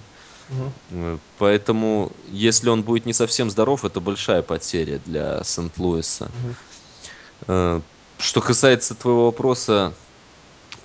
[0.91, 6.31] Э, Поэтому, если он будет не совсем здоров, это большая потеря для Сент-Луиса.
[7.47, 7.81] Э,
[8.19, 9.93] Что касается твоего вопроса,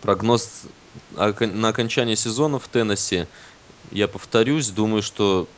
[0.03, 0.63] прогноз
[1.11, 3.27] на окончание сезона в Теннесси,
[3.91, 5.49] я повторюсь, думаю, что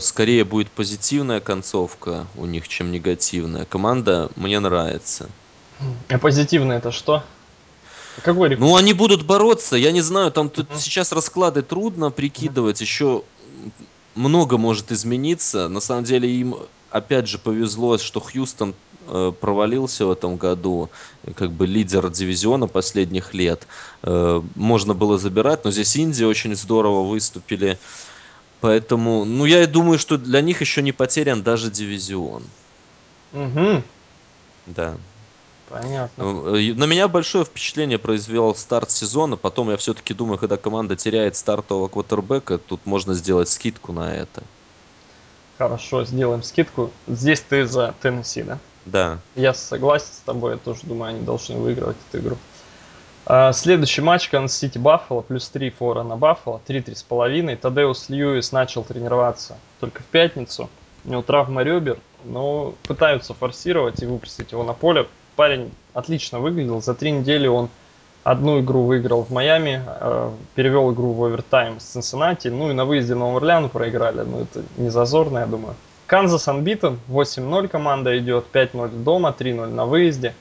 [0.00, 3.64] скорее будет позитивная концовка у них, чем негативная.
[3.64, 5.28] Команда мне нравится.
[6.08, 7.22] А позитивно это что?
[8.22, 8.68] Какой рекорд?
[8.68, 13.22] Ну, они будут бороться, я не знаю, там тут сейчас расклады трудно прикидывать, еще
[14.14, 15.68] много может измениться.
[15.68, 16.56] На самом деле им,
[16.90, 18.74] опять же, повезло, что Хьюстон
[19.06, 20.90] э, провалился в этом году,
[21.22, 23.66] э, как бы лидер дивизиона последних лет.
[24.02, 27.78] Э, можно было забирать, но здесь Индия очень здорово выступили.
[28.60, 32.42] Поэтому, ну, я и думаю, что для них еще не потерян даже дивизион.
[33.32, 33.82] Мгм.
[34.66, 34.94] Да.
[35.68, 36.24] Понятно.
[36.24, 39.36] Ну, э, На меня большое впечатление произвел старт сезона.
[39.36, 44.42] Потом я все-таки думаю, когда команда теряет стартового квотербека, тут можно сделать скидку на это.
[45.58, 46.90] Хорошо, сделаем скидку.
[47.06, 48.58] Здесь ты за Теннесси, да?
[48.86, 49.18] Да.
[49.36, 52.36] Я согласен с тобой, я тоже думаю, они должны выигрывать эту игру.
[53.32, 57.54] А, следующий матч Канзас Сити Баффало, плюс 3 фора на Баффало, 3-3 с половиной.
[57.54, 60.68] Тадеус Льюис начал тренироваться только в пятницу.
[61.04, 65.06] У него травма ребер, но пытаются форсировать и выпустить его на поле.
[65.36, 66.82] Парень отлично выглядел.
[66.82, 67.68] За три недели он
[68.24, 72.84] одну игру выиграл в Майами, э, перевел игру в овертайм с Цинциннати, ну и на
[72.84, 75.76] выезде Новый Орлеан проиграли, но это не зазорно, я думаю.
[76.06, 80.34] Канзас unbeaten, 8-0 команда идет, 5-0 дома, 3-0 на выезде.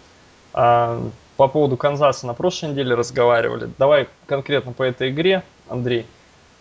[1.39, 3.69] По поводу Канзаса на прошлой неделе разговаривали.
[3.78, 6.06] Давай конкретно по этой игре, Андрей.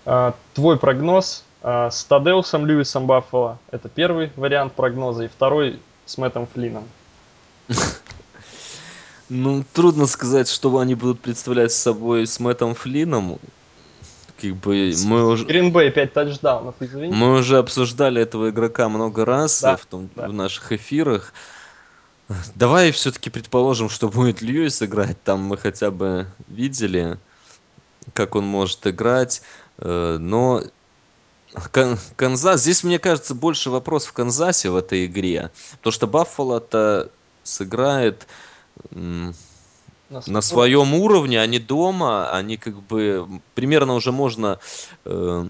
[0.07, 3.59] А, твой прогноз а, с Тадеусом Льюисом Баффало.
[3.73, 5.25] Это первый вариант прогноза.
[5.25, 6.85] И второй с Мэттом Флином?
[9.29, 13.41] Ну, трудно сказать, что они будут представлять собой с Мэттом Флином.
[14.41, 15.45] Как бы мы уже...
[15.45, 17.15] Гринбей 5 тачдаунов, извините.
[17.15, 20.29] Мы уже обсуждали этого игрока много раз Да, в, том, да.
[20.29, 21.35] в наших эфирах.
[22.55, 25.23] Давай все-таки предположим, что будет Льюис играть.
[25.23, 27.19] Там мы хотя бы видели,
[28.13, 29.43] как он может играть.
[29.79, 30.63] Э, Но
[31.73, 35.51] Кан- Канзас, здесь, мне кажется, больше вопрос в Канзасе в этой игре.
[35.81, 37.11] То, что Баффало-то
[37.43, 38.27] сыграет
[38.93, 39.35] м,
[40.27, 44.59] на своем уровне, они дома, они как бы примерно уже можно
[45.07, 45.47] э,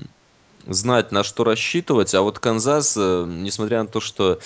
[0.66, 2.14] знать, на что рассчитывать.
[2.14, 4.38] А вот Канзас, э, несмотря на то, что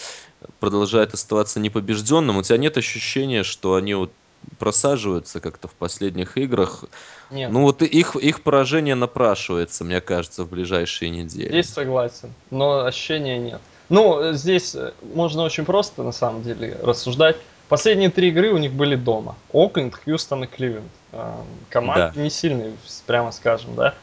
[0.60, 4.10] продолжает оставаться непобежденным, у тебя нет ощущения, что они вот
[4.58, 6.84] просаживаются как-то в последних играх.
[7.30, 11.48] Нет, Ну вот их, их поражение напрашивается, мне кажется, в ближайшие недели.
[11.48, 13.60] здесь согласен, но ощущения нет.
[13.88, 17.36] Ну, здесь э, можно очень просто, на самом деле, рассуждать.
[17.68, 19.36] Последние три игры у них были дома.
[19.52, 20.90] Окленд, Хьюстон и Кливленд.
[21.12, 22.22] Эм, Команды Да.
[22.22, 22.72] не сильные,
[23.06, 23.94] прямо скажем, да?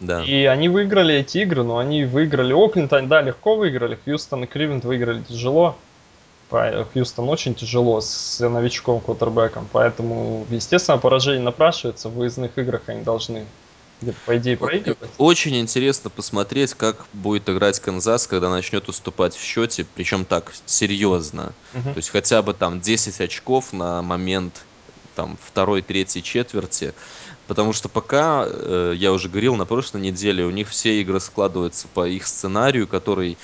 [0.00, 0.22] Да.
[0.24, 4.46] И они выиграли эти игры, но они выиграли Окленд, они, да, легко выиграли, Хьюстон и
[4.46, 5.76] Кливленд выиграли тяжело.
[6.54, 13.02] По- Хьюстон очень тяжело с новичком квотербеком, поэтому, естественно, поражение напрашивается, в выездных играх они
[13.02, 13.44] должны
[14.24, 15.10] по идее, проигрывать.
[15.18, 21.54] Очень интересно посмотреть, как будет играть Канзас, когда начнет уступать в счете, причем так, серьезно.
[21.72, 21.94] Мгм.
[21.94, 24.62] То есть хотя бы там 10 очков на момент
[25.16, 26.94] там второй, третьей четверти.
[27.48, 31.88] Потому что пока, э, я уже говорил на прошлой неделе, у них все игры складываются
[31.88, 33.38] по их сценарию, который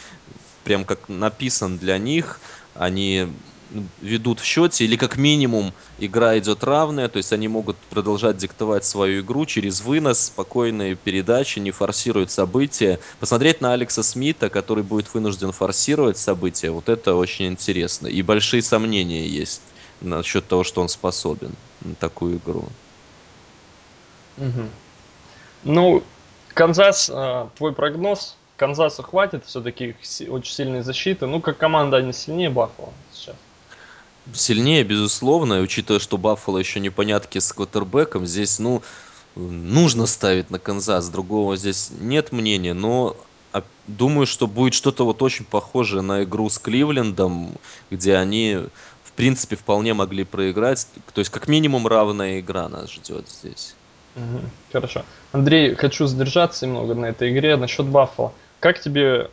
[0.64, 2.40] прям как написан для них.
[2.80, 3.26] Они
[3.70, 8.38] ну, ведут в счете, или как минимум игра идет равная, то есть они могут продолжать
[8.38, 12.98] диктовать свою игру через вынос, спокойные передачи, не форсируют события.
[13.18, 18.06] Посмотреть на Алекса Смита, который будет вынужден форсировать события, вот это очень интересно.
[18.06, 19.60] И большие сомнения есть
[20.00, 21.52] насчет того, что он способен
[21.84, 22.64] на такую игру.
[24.38, 24.70] Мгм.
[25.64, 26.02] Ну,
[26.54, 29.96] Канзас, э, твой прогноз, Канзасу хватит все-таки
[30.28, 31.26] очень сильной защиты.
[31.26, 33.34] Ну, как команда они сильнее Баффало сейчас.
[34.34, 38.82] Сильнее, безусловно, и учитывая, что Баффало еще непонятки с квотербеком, здесь, ну,
[39.34, 43.16] нужно ставить на Канзас, другого здесь нет мнения, но
[43.54, 47.52] а, думаю, что будет что-то вот очень похожее на игру с Кливлендом,
[47.90, 48.58] где они,
[49.04, 53.74] в принципе, вполне могли проиграть, то есть как минимум равная игра нас ждет здесь.
[54.16, 54.50] Мгм.
[54.70, 55.02] Хорошо.
[55.32, 58.34] Андрей, хочу задержаться немного на этой игре насчет Баффало.
[58.60, 59.30] Как тебе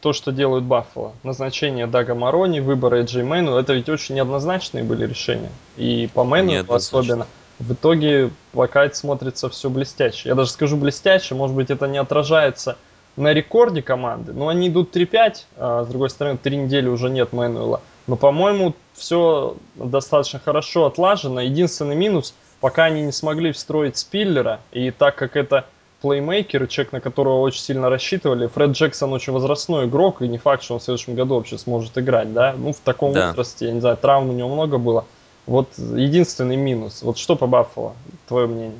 [0.00, 1.12] то, что делают Баффало?
[1.22, 5.50] Назначение Дага Марони, выбор Эджей Мэну, это ведь очень неоднозначные были решения.
[5.76, 7.26] И по Мэну особенно.
[7.58, 10.28] В итоге это смотрится все блестяще.
[10.30, 12.76] Я даже скажу блестяще, может быть это не отражается
[13.16, 17.32] на рекорде команды, но они идут 3-5, а с другой стороны, три недели уже нет
[17.32, 17.82] Мэнуэла.
[18.06, 21.40] Но, по-моему, все достаточно хорошо отлажено.
[21.40, 25.66] Единственный минус, пока они не смогли встроить Спиллера, и так как это
[26.02, 30.64] плеймейкер, человек, на которого очень сильно рассчитывали, Фред Джексон очень возрастной игрок, и не факт,
[30.64, 32.54] что он в следующем году вообще сможет играть, да?
[32.58, 33.28] Ну, в таком Да.
[33.28, 35.06] возрасте, я не знаю, травм у него много было.
[35.46, 37.02] Вот единственный минус.
[37.02, 37.94] Вот что по Баффало,
[38.28, 38.78] твое мнение?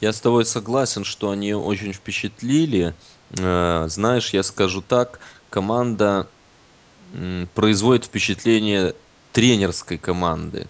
[0.00, 2.94] Я с тобой согласен, что они очень впечатлили.
[3.38, 6.26] Э, Знаешь, я скажу так, команда
[7.54, 8.94] производит впечатление
[9.32, 10.66] тренерской команды,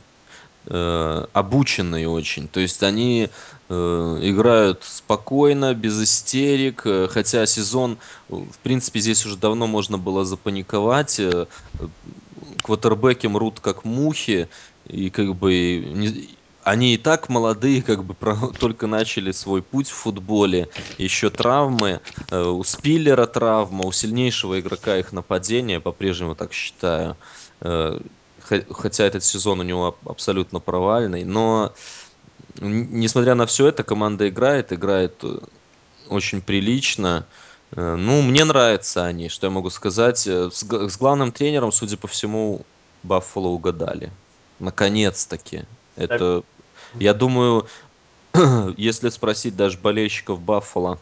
[0.71, 2.49] э, обученной очень.
[2.49, 3.31] То есть они
[3.69, 3.75] э,
[4.23, 11.21] играют спокойно, без истерик, э, хотя сезон, в принципе, здесь уже давно можно было запаниковать.
[12.63, 14.49] Квотербеки мрут как мухи,
[14.85, 19.89] и как бы не- они и так молодые, как бы про- только начали свой путь
[19.89, 26.53] в футболе, еще травмы, э, у Спиллера травма, у сильнейшего игрока их нападения, по-прежнему так
[26.53, 27.19] считаю.
[27.61, 27.99] Э,
[28.71, 31.73] Хотя этот сезон у него аб- абсолютно провальный, но
[32.61, 35.39] несмотря на все это, команда играет, играет э,
[36.09, 37.27] очень прилично.
[37.73, 40.27] Э, Ну, мне нравятся они, что я могу сказать.
[40.27, 42.63] Э, С, с главным тренером, судя по всему,
[43.03, 44.11] Баффало угадали.
[44.59, 45.65] Наконец-таки.
[45.95, 46.11] Так.
[46.11, 46.43] Это,
[46.99, 47.67] я думаю,
[48.77, 50.99] если спросить даже болельщиков Баффало,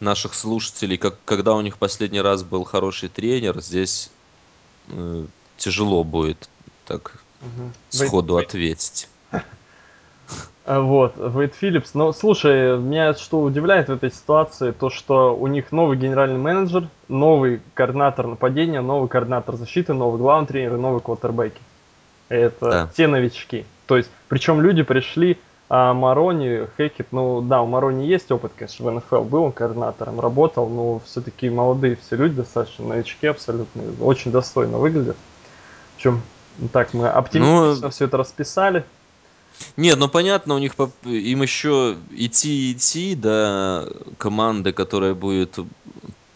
[0.00, 4.10] наших слушателей, как, когда у них последний раз был хороший тренер, здесь
[5.58, 6.48] тяжело будет
[6.86, 7.72] так Мгм.
[7.90, 9.08] сходу Вейд- ответить.
[10.64, 11.94] А, Вот, Вейд Филлипс.
[11.94, 16.88] Но слушай, меня что удивляет в этой ситуации, то что у них новый генеральный менеджер,
[17.08, 21.60] новый координатор нападения, новый координатор защиты, новый главный тренер и новый квотербеки.
[22.28, 22.86] Это Да.
[22.92, 23.64] все новички.
[23.86, 25.38] То есть, причем люди пришли
[25.70, 30.18] А Марони, Хекет, ну да, у Марони есть опыт, конечно, в НФЛ был, он координатором
[30.18, 35.18] работал, но все-таки молодые все люди достаточно, новички абсолютно, очень достойно выглядят.
[35.98, 36.22] В чем
[36.72, 38.84] так мы оптимистично ну, все это расписали.
[39.76, 40.74] Нет, ну понятно, у них
[41.04, 43.84] им еще идти идти, да,
[44.16, 45.58] команды, которая будет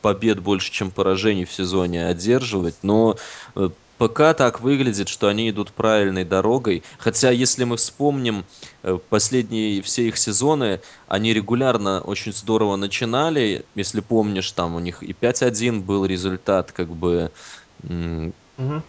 [0.00, 3.16] побед больше, чем поражений в сезоне одерживать, но
[3.54, 6.82] э, пока так выглядит, что они идут правильной дорогой.
[6.98, 8.44] Хотя, если мы вспомним
[8.82, 13.64] э, последние все их сезоны, они регулярно очень здорово начинали.
[13.76, 17.30] Если помнишь, там у них и 5-1 был результат, как бы...
[17.84, 18.82] Угу.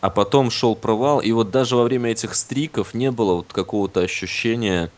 [0.00, 4.00] А потом шел провал, и вот даже во время этих стриков не было вот какого-то
[4.00, 4.90] ощущения,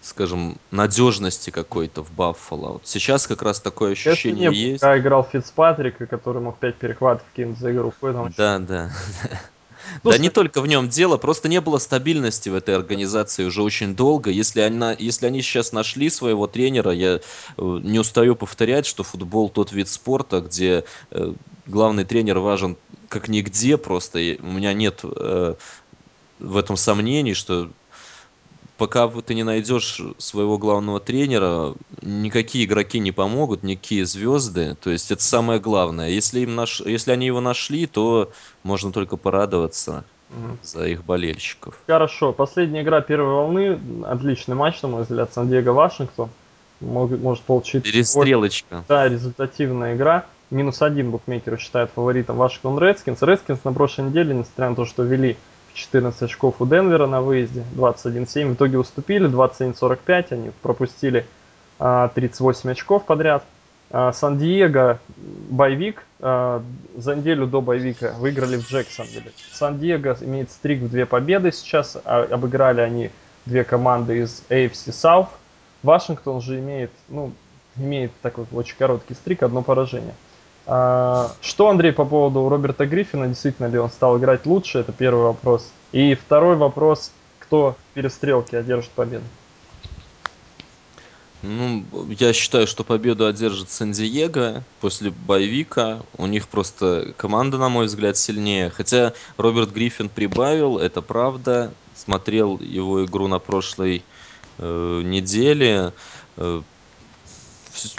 [0.00, 2.74] скажем, надежности какой-то в Баффало.
[2.74, 4.80] Вот сейчас как раз такое ощущение Это не есть.
[4.80, 7.92] Когда играл Фицпатрик, который мог 5 перехватов кинуть за игру.
[8.36, 8.90] Да, да.
[10.04, 13.62] Ну, да не только в нем дело, просто не было стабильности в этой организации уже
[13.62, 14.30] очень долго.
[14.30, 17.20] Если, она, если они сейчас нашли своего тренера, я э,
[17.56, 21.32] не устаю повторять, что футбол тот вид спорта, где э,
[21.66, 22.76] главный тренер важен
[23.08, 24.18] как нигде просто.
[24.18, 25.54] И у меня нет э,
[26.38, 27.70] в этом сомнений, что
[28.78, 34.76] пока ты не найдешь своего главного тренера, никакие игроки не помогут, никакие звезды.
[34.82, 36.08] То есть это самое главное.
[36.08, 36.80] Если, им наш...
[36.80, 38.30] Если они его нашли, то
[38.62, 40.56] можно только порадоваться угу.
[40.62, 41.74] за их болельщиков.
[41.86, 42.32] Хорошо.
[42.32, 43.78] Последняя игра первой волны.
[44.06, 46.30] Отличный матч, на мой взгляд, Сан-Диего-Вашингтон.
[46.80, 47.90] Может получиться...
[47.90, 48.84] Перестрелочка.
[48.88, 50.24] Да, результативная игра.
[50.50, 53.20] Минус один букмекеры считают фаворитом Вашингтон Редскинс.
[53.22, 55.36] Редскинс на прошлой неделе, несмотря на то, что вели
[55.78, 58.50] 14 очков у Денвера на выезде, 21-7.
[58.50, 60.26] В итоге уступили, 21-45.
[60.30, 61.24] Они пропустили
[61.78, 63.44] а, 38 очков подряд.
[63.90, 64.98] А, Сан-Диего,
[65.48, 66.62] боевик, а,
[66.96, 69.32] за неделю до боевика выиграли в Джексонвилле.
[69.52, 71.96] Сан-Диего имеет стрик в две победы сейчас.
[72.04, 73.10] А, обыграли они
[73.46, 75.28] две команды из AFC South.
[75.82, 77.32] Вашингтон же имеет, ну,
[77.76, 80.14] имеет такой очень короткий стрик, одно поражение.
[80.70, 85.22] А, что, Андрей, по поводу Роберта Гриффина, действительно ли он стал играть лучше, это первый
[85.22, 85.72] вопрос.
[85.92, 89.24] И второй вопрос, кто в перестрелке одержит победу?
[91.40, 91.84] Ну,
[92.18, 96.00] я считаю, что победу одержит Сан-Диего после боевика.
[96.18, 98.68] У них просто команда, на мой взгляд, сильнее.
[98.68, 101.72] Хотя Роберт Гриффин прибавил, это правда.
[101.94, 104.02] Смотрел его игру на прошлой
[104.58, 105.94] э, неделе.
[106.36, 106.60] Э,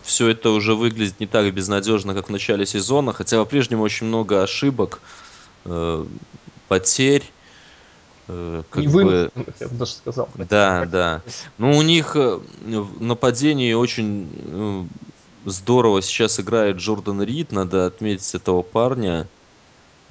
[0.03, 4.43] все это уже выглядит не так безнадежно, как в начале сезона, хотя по-прежнему очень много
[4.43, 5.01] ошибок,
[5.65, 6.05] э,
[6.67, 7.23] потерь.
[8.27, 9.31] Э, как не бы...
[9.59, 10.29] я бы даже сказал.
[10.35, 11.21] Да, да.
[11.57, 14.83] Ну, у них э, в нападении очень э,
[15.45, 19.27] здорово сейчас играет Джордан Рид, надо отметить этого парня.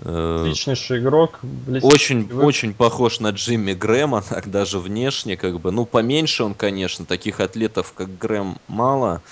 [0.00, 1.40] Отличнейший игрок.
[1.82, 5.72] Очень, очень похож на Джимми Грэма, так даже внешне, как бы.
[5.72, 9.22] Ну, поменьше он, конечно, таких атлетов, как Грэм, мало.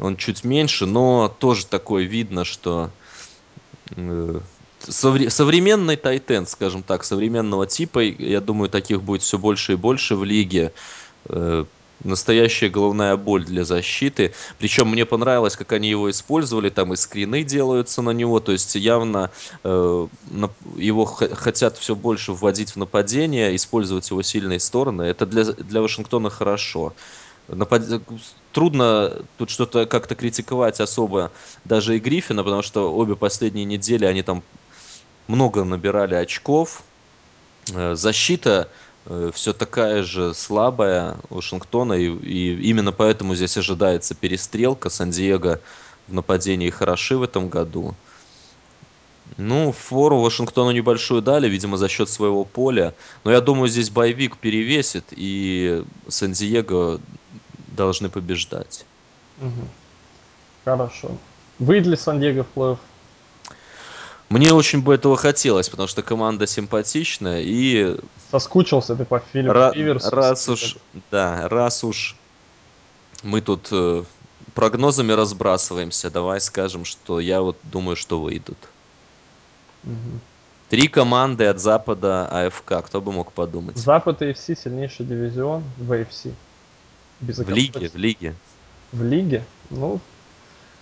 [0.00, 2.90] Он чуть меньше, но тоже такое видно, что
[3.90, 4.40] э,
[4.88, 10.24] современный тайтен, скажем так, современного типа, я думаю, таких будет все больше и больше в
[10.24, 10.72] лиге.
[11.26, 11.64] Э,
[12.02, 14.34] настоящая головная боль для защиты.
[14.58, 18.74] Причем мне понравилось, как они его использовали, там и скрины делаются на него, то есть
[18.74, 19.30] явно
[19.62, 20.06] э,
[20.76, 25.02] его хотят все больше вводить в нападение, использовать его сильные стороны.
[25.02, 26.94] Это для, для Вашингтона хорошо.
[27.48, 27.82] Напад...
[28.52, 31.32] Трудно тут что-то как-то критиковать особо
[31.64, 34.44] даже и Гриффина, потому что обе последние недели они там
[35.26, 36.84] много набирали очков.
[37.72, 38.68] Э, защита
[39.06, 44.88] э, все такая же слабая Вашингтона, и, и именно поэтому здесь ожидается перестрелка.
[44.88, 45.58] Сан-Диего
[46.06, 47.96] в нападении хороши в этом году.
[49.36, 52.94] Ну, фору Вашингтону небольшую дали, видимо, за счет своего поля.
[53.24, 57.00] Но я думаю, здесь боевик перевесит, и Сан-Диего
[57.74, 58.84] должны побеждать.
[59.40, 59.68] Угу.
[60.64, 61.10] Хорошо.
[61.58, 62.78] Выйдет ли Сан-Диего в плей-офф?
[64.30, 67.96] Мне очень бы этого хотелось, потому что команда симпатичная и...
[68.30, 70.10] Соскучился ты по фильму Ра- Риверсу.
[70.10, 70.76] Раз уж,
[71.10, 72.16] да, раз уж
[73.22, 74.02] мы тут э,
[74.54, 78.58] прогнозами разбрасываемся, давай скажем, что я вот думаю, что выйдут.
[79.84, 80.20] Угу.
[80.70, 83.76] Три команды от Запада АФК, кто бы мог подумать.
[83.76, 86.32] Запад AFC сильнейший дивизион в AFC.
[87.26, 88.34] Без в лиге, в лиге.
[88.92, 89.44] В лиге?
[89.70, 90.00] Ну,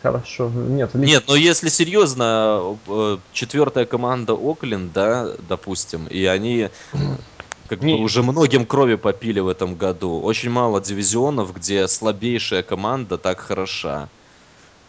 [0.03, 0.51] Хорошо.
[0.51, 6.71] Нет, в Нет, но если серьезно, э, четвертая команда Окленд, да, допустим, и они
[7.69, 10.21] как бы уже многим крови попили в этом году.
[10.21, 14.09] Очень мало дивизионов, где слабейшая команда так хороша.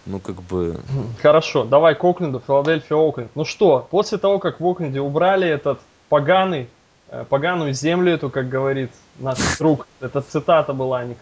[0.05, 0.81] Ну, как бы...
[1.21, 3.31] Хорошо, давай к Окленду, Филадельфия Окленд.
[3.35, 5.79] Ну что, после того, как в Окленде убрали этот
[6.09, 6.67] поганый
[7.07, 11.13] э, поганую землю эту, как говорит наш друг, это цитата была, э,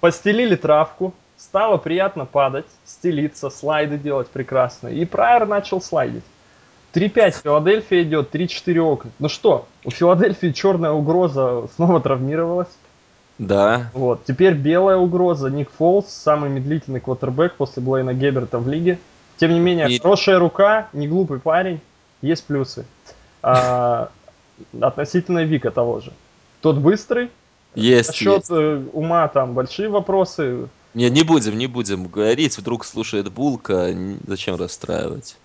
[0.00, 6.24] постелили травку, стало приятно падать, стелиться, слайды делать прекрасно, и Прайер начал слайдить.
[6.94, 9.10] 3-5 Филадельфия идет, 3-4 окна.
[9.18, 12.70] Ну что, у Филадельфии черная угроза снова травмировалась.
[13.38, 13.90] Да.
[13.92, 14.24] Вот.
[14.24, 15.50] Теперь белая угроза.
[15.50, 18.98] Ник Фолс, самый медлительный квотербек после Блейна Геберта в лиге.
[19.36, 21.80] Тем не менее, И- хорошая рука, не глупый парень,
[22.22, 22.86] есть плюсы.
[23.42, 24.08] А,
[24.80, 26.12] относительно Вика того же.
[26.62, 27.30] Тот быстрый.
[27.76, 28.50] Есть, Насчет есть.
[28.50, 30.68] э, ума там большие вопросы.
[30.94, 32.56] Не, не будем, не будем говорить.
[32.56, 33.94] Вдруг слушает Булка,
[34.26, 35.36] зачем расстраивать?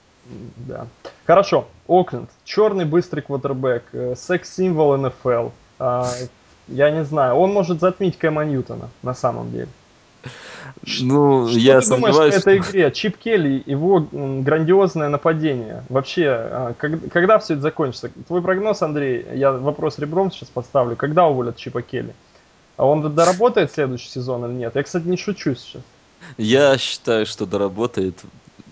[0.55, 0.87] Да.
[1.27, 1.67] Хорошо.
[1.87, 2.29] Окленд.
[2.45, 3.83] Черный быстрый квотербек.
[3.91, 5.49] э, Секс-символ НФЛ.
[5.77, 6.09] А,
[6.67, 7.35] я не знаю.
[7.35, 9.67] Он может затмить Кэма Ньютона на самом деле.
[11.01, 12.91] Ну, Что я ты думаешь сомневаюсь, этой что- игре?
[12.91, 15.83] Чип Келли, его грандиозное нападение.
[15.89, 16.73] Вообще, а,
[17.11, 18.09] когда все это закончится?
[18.27, 20.95] Твой прогноз, Андрей, я вопрос ребром сейчас поставлю.
[20.95, 22.13] Когда уволят Чипа Келли?
[22.77, 24.75] А он доработает следующий сезон или нет?
[24.75, 25.81] Я, кстати, не шучу сейчас.
[26.37, 28.15] Я считаю, что доработает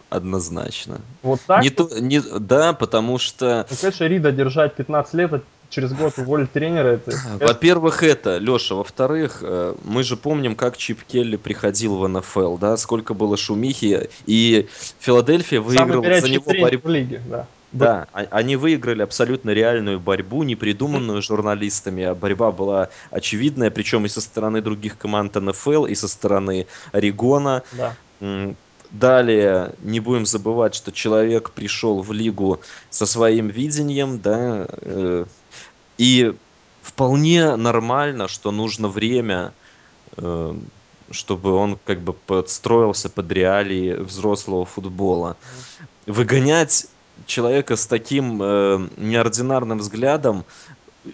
[0.10, 1.02] однозначно.
[1.22, 1.62] Вот так?
[1.62, 6.52] Не то, не, да, потому что, Ну, конечно, Рида держать 15 лет, через год уволить
[6.52, 7.12] тренера, это...
[7.40, 12.78] во-первых, это, Леша, во-вторых, э, мы же помним, как Чип Келли приходил в НФЛ, да,
[12.78, 14.68] сколько было шумихи, и
[15.00, 16.88] Филадельфия выиграла за него борьбу.
[16.88, 17.48] в лиге, да.
[17.72, 24.06] Да, а- они выиграли абсолютно реальную борьбу, не придуманную журналистами, а борьба была очевидная, причем
[24.06, 27.62] и со стороны других команд НФЛ, и со стороны Орегона.
[27.74, 27.96] Да.
[28.92, 32.60] Далее, не будем забывать, что человек пришел в лигу
[32.90, 35.26] со своим видением, да, э,
[36.00, 36.34] и
[36.82, 39.52] вполне нормально, что нужно время,
[40.18, 40.56] э,
[41.12, 45.36] чтобы он как бы подстроился под реалии взрослого футбола.
[46.08, 46.88] Выгонять
[47.26, 50.46] человека с таким э, неординарным взглядом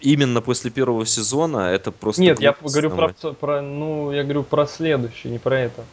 [0.01, 4.67] именно после первого сезона, это просто Нет, я говорю про, про, ну, я говорю про
[4.67, 5.83] следующий, не про это.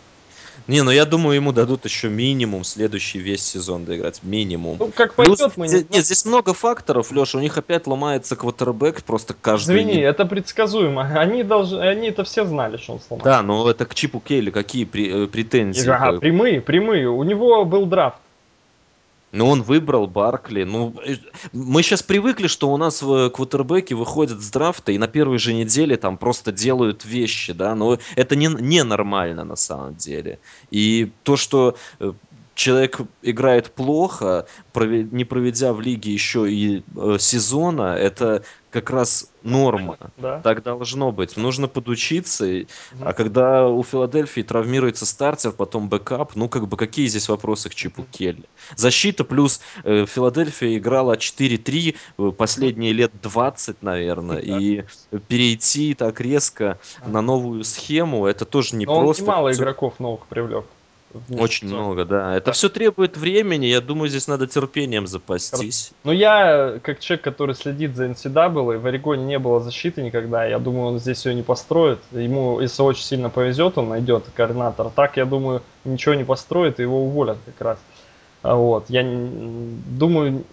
[0.66, 4.20] Не, ну я думаю, ему дадут еще минимум следующий весь сезон доиграть.
[4.22, 4.76] Минимум.
[4.78, 7.38] Ну, как Плюс, пойдет, мы не здесь- нет, здесь много факторов, Леша.
[7.38, 10.08] У них опять ломается квотербек просто каждую Извини, неделю.
[10.08, 11.02] это предсказуемо.
[11.18, 13.24] Они должны, они это все знали, что он сломал.
[13.24, 15.88] Да, но это к Чипу Кейли какие э, претензии?
[15.88, 16.20] Ага, как?
[16.20, 17.08] прямые, прямые.
[17.08, 18.18] У него был драфт.
[19.32, 20.64] Ну, он выбрал Баркли.
[20.64, 21.16] Ну, э,
[21.52, 25.54] мы сейчас привыкли, что у нас в квотербеки выходят с драфта и на первой же
[25.54, 30.38] неделе там просто делают вещи, да, но это не, ненормально на самом деле.
[30.70, 32.12] И то, что э,
[32.54, 39.98] человек играет плохо, не проведя в лиге еще и э, сезона, это как раз норма.
[40.16, 40.40] Да.
[40.40, 41.36] Так должно быть.
[41.36, 42.44] Нужно подучиться.
[42.46, 42.66] Мгм.
[43.02, 47.74] А когда у Филадельфии травмируется стартер, потом backup, ну как бы какие здесь вопросы к
[47.74, 48.44] Чипу Келли?
[48.76, 54.58] Защита плюс э, Филадельфия играла 4-3 э, последние лет 20, наверное, Да.
[54.58, 54.84] и
[55.28, 59.22] перейти так резко на новую схему, это тоже не Но он просто.
[59.22, 60.64] немало игроков новых привлек.
[61.12, 62.36] В Очень много, да.
[62.36, 62.52] Это Да.
[62.52, 63.66] все требует времени.
[63.66, 65.92] Я думаю, здесь надо терпением запастись.
[66.04, 70.44] Но я, как человек, который следит за NCAA, в Орегоне не было защиты никогда.
[70.44, 71.98] Я думаю, он здесь ее не построит.
[72.12, 74.90] Ему, если очень сильно повезет, он найдет координатора.
[74.94, 77.78] Так, я думаю, ничего не построит, и его уволят как раз.
[78.42, 78.86] А Вот.
[78.88, 80.44] Я думаю,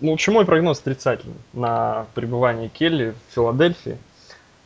[0.00, 3.98] ну, в общем, мой прогноз отрицательный на пребывание Келли в Филадельфии.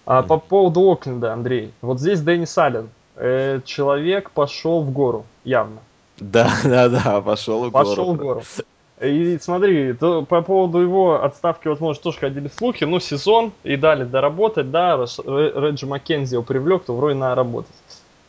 [0.06, 0.44] А по Мгм.
[0.48, 1.72] поводу Окленда, Андрей.
[1.80, 2.90] Вот здесь Дэнни Аллен.
[3.16, 5.78] Э, человек пошел в гору, явно.
[6.18, 8.34] Да, да, да, пошел в Пошел в гору.
[8.34, 8.42] гору.
[9.00, 14.04] И смотри, то по поводу его отставки, возможно, тоже ходили слухи, ну, сезон, и дали
[14.04, 17.74] доработать, да, Реджи Маккензи его привлек, то вроде надо работать.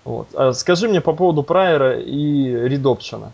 [0.03, 0.27] Вот.
[0.33, 3.31] А скажи мне по поводу Прайера и Ридопшена.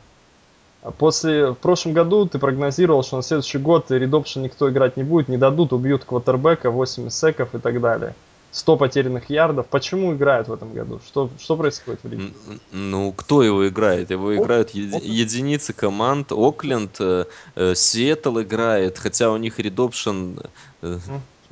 [0.98, 5.28] После, в прошлом году ты прогнозировал, что на следующий год Ридопшен никто играть не будет,
[5.28, 8.14] не дадут, убьют квотербека, 8 секов и так далее.
[8.52, 9.68] 100 потерянных ярдов.
[9.68, 11.00] Почему играют в этом году?
[11.08, 12.34] Что, что происходит в лиге?
[12.72, 14.12] Ну, кто его играет?
[14.12, 15.04] Его Ок- играют еди- Окленд.
[15.06, 16.32] единицы команд.
[16.32, 17.26] Окленд, э,
[17.56, 20.40] э, Сиэтл играет, хотя у них редопшн
[20.82, 21.00] э,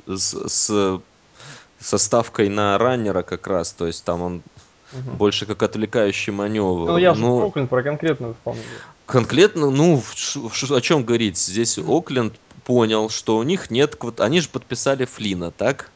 [0.06, 1.00] с, с-
[1.80, 4.42] со ставкой на раннера как раз, то есть там он
[4.92, 5.16] Мгм.
[5.16, 6.86] больше как отвлекающий маневр.
[6.90, 8.68] Ну, я про Окленд, про конкретную исполнение.
[9.06, 11.38] Конкретно, ну, ш- ш- о чем говорить?
[11.38, 12.34] Здесь Окленд
[12.64, 13.96] понял, что у них нет...
[14.18, 15.90] Они же подписали Флина, так?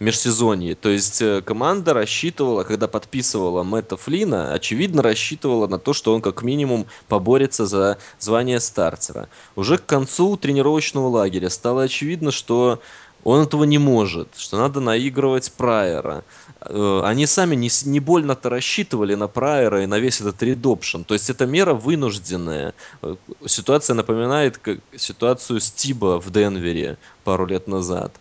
[0.00, 0.74] Межсезонье.
[0.74, 6.20] То есть э, команда рассчитывала, когда подписывала Мэтта Флина, очевидно рассчитывала на то, что он
[6.20, 9.28] как минимум поборется за звание стартера.
[9.56, 12.80] Уже к концу тренировочного лагеря стало очевидно, что
[13.24, 16.24] Он этого не может, что надо наигрывать Прайера.
[16.60, 21.02] Э, они сами не, не больно-то рассчитывали на Прайера и на весь этот редопшн.
[21.02, 22.74] То есть это мера вынужденная.
[23.02, 23.16] Э,
[23.46, 28.12] ситуация напоминает как ситуацию Стиба в Денвере пару лет назад.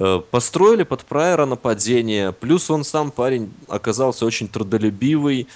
[0.00, 5.46] Э, построили под Прайера нападение, плюс он сам парень оказался очень трудолюбивый,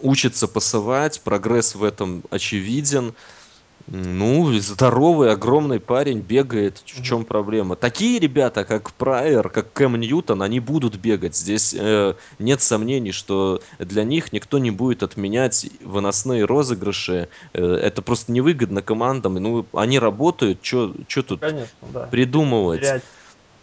[0.00, 3.14] учится пасовать, прогресс в этом очевиден.
[3.88, 6.82] Ну, здоровый, огромный парень бегает.
[6.86, 7.76] В чем проблема?
[7.76, 11.36] Такие ребята, как Прайер, как Кэм Ньютон, они будут бегать.
[11.36, 17.28] Здесь э, нет сомнений, что для них никто не будет отменять выносные розыгрыши.
[17.52, 19.34] Э, это просто невыгодно командам.
[19.34, 22.06] Ну, они работают, что тут Конечно, да.
[22.06, 22.80] придумывать?
[22.80, 23.02] Терять.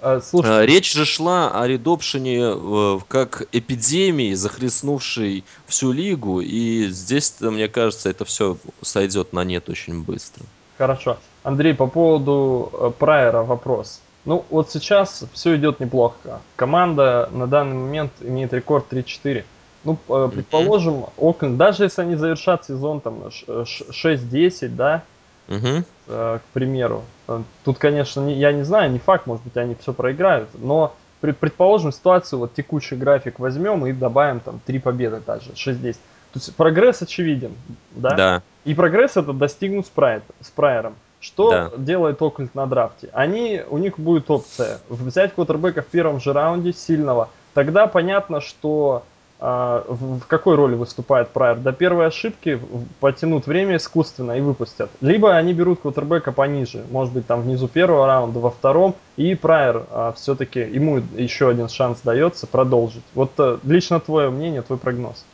[0.01, 6.87] Э, Слушай, А, Речь же шла о редопшене э, как эпидемии, захлестнувшей всю лигу, и
[6.87, 10.43] здесь, мне кажется, это все сойдет на нет очень быстро.
[10.77, 11.17] Хорошо.
[11.43, 14.01] Андрей, по поводу э, Прайера вопрос.
[14.25, 16.41] Ну, вот сейчас все идет неплохо.
[16.55, 19.43] Команда на данный момент имеет рекорд 3-4.
[19.85, 25.03] Ну, э, предположим, Окленд, даже если они завершат сезон там ш- ш- 6-10, да,
[25.47, 25.83] Мгм.
[26.09, 27.03] Э, к примеру.
[27.27, 30.93] Э, Тут, конечно, не- я не знаю, не факт, может быть, они все проиграют, но
[31.21, 35.93] пред- предположим ситуацию, вот текущий график возьмем и добавим там 3 победы даже, 6-10.
[36.33, 37.53] То есть прогресс очевиден,
[37.91, 38.09] да?
[38.15, 38.41] Да.
[38.65, 40.95] И прогресс этот достигнут с, Прайер, с Прайером.
[41.21, 41.71] Что Да.
[41.77, 43.09] делает Окленд на драфте?
[43.13, 47.29] Они, у них будет опция взять квотербека в первом же раунде сильного.
[47.53, 49.03] Тогда понятно, что
[49.39, 51.57] в, в какой роли выступает Прайер.
[51.59, 52.59] До первой ошибки
[52.99, 54.89] потянут время искусственно и выпустят.
[54.99, 59.85] Либо они берут квотербека пониже, может быть там внизу первого раунда, во втором, и Прайер
[60.15, 63.03] все-таки, ему еще один шанс дается продолжить.
[63.13, 65.25] Вот э, лично твое мнение, твой прогноз.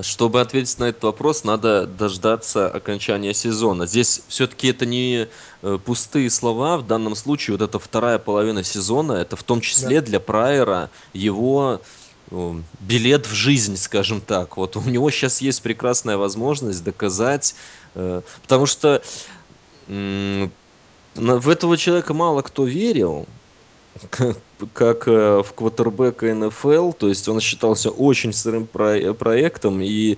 [0.00, 3.86] Чтобы ответить на этот вопрос, надо дождаться окончания сезона.
[3.86, 5.28] Здесь все-таки это не
[5.62, 6.78] э, пустые слова.
[6.78, 11.80] В данном случае вот эта вторая половина сезона, это в том числе для Прайера его
[12.80, 14.56] билет в жизнь, скажем так.
[14.56, 17.54] Вот у него сейчас есть прекрасная возможность доказать,
[17.94, 19.02] э, потому что
[19.86, 23.26] в этого человека мало кто верил,
[24.72, 30.16] как, э, в квотербека НФЛ, то есть он считался очень сырым про- проектом, и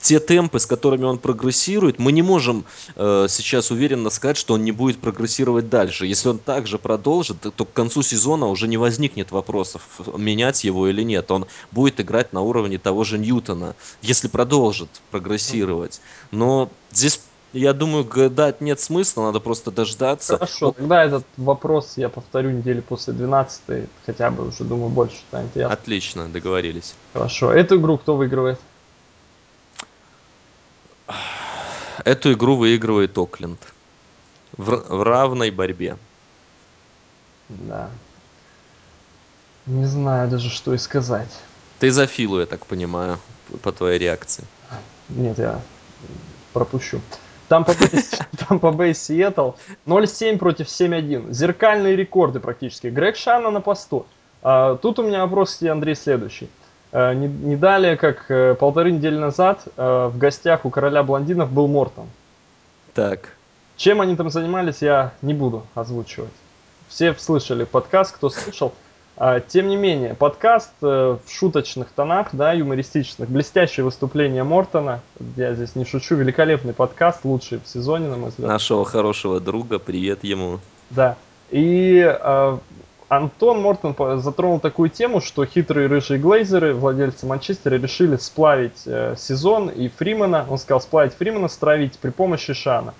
[0.00, 2.64] те темпы, с которыми он прогрессирует, мы не можем
[2.96, 6.06] э, сейчас уверенно сказать, что он не будет прогрессировать дальше.
[6.06, 9.82] Если он также продолжит, то, то к концу сезона уже не возникнет вопросов,
[10.16, 11.30] менять его или нет.
[11.30, 16.00] Он будет играть на уровне того же Ньютона, если продолжит прогрессировать.
[16.30, 17.20] Но здесь
[17.52, 20.34] я думаю, гадать нет смысла, надо просто дождаться.
[20.34, 25.56] Хорошо, тогда этот вопрос я повторю недели после 12 хотя бы уже, думаю, больше станет
[25.56, 25.72] ясно.
[25.72, 26.94] Отлично, договорились.
[27.14, 28.60] Хорошо, эту игру кто выигрывает?
[32.04, 33.60] Эту игру выигрывает Окленд.
[34.56, 35.96] В, в равной борьбе.
[37.48, 37.90] Да.
[39.66, 41.30] Не знаю даже, что и сказать.
[41.78, 43.18] Ты за Филу, я так понимаю,
[43.62, 44.44] по твоей реакции.
[45.08, 45.60] Нет, я
[46.52, 47.00] пропущу.
[47.48, 49.52] Там по Бэй Сиэтл
[49.86, 51.32] 0-7 против 7-1.
[51.32, 52.88] Зеркальные рекорды практически.
[52.88, 54.06] Грег Шана на посту.
[54.42, 56.50] А, тут у меня вопрос к тебе, Андрей, следующий.
[56.92, 61.52] А, не, не далее, как э, полторы недели назад э, в гостях у короля блондинов
[61.52, 62.06] был Мортон.
[62.94, 63.34] Так.
[63.76, 66.32] Чем они там занимались, я не буду озвучивать.
[66.88, 68.72] Все слышали подкаст, кто слышал.
[69.20, 75.00] А, Тем не менее, подкаст э, в шуточных тонах, да, юмористичных, блестящее выступление Мортона.
[75.36, 78.48] Я здесь не шучу, великолепный подкаст, лучший в сезоне, на мой взгляд.
[78.48, 80.60] Нашего хорошего друга, привет ему.
[80.90, 81.16] Да.
[81.50, 82.58] И э,
[83.08, 89.70] Антон Мортон затронул такую тему, что хитрые рыжие глейзеры, владельцы Манчестера, решили сплавить э, сезон
[89.70, 92.92] и Фримена, он сказал, сплавить Фримена, стравить при помощи Шана.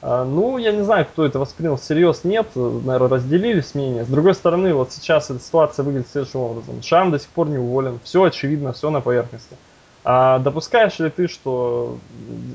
[0.00, 4.04] А, Ну, я не знаю, кто это воспринял всерьез, нет, наверное, разделились мнения.
[4.04, 6.82] С другой стороны, вот сейчас эта ситуация выглядит следующим образом.
[6.82, 9.56] Шан до сих пор не уволен, все очевидно, все на поверхности.
[10.02, 11.98] А допускаешь ли ты, что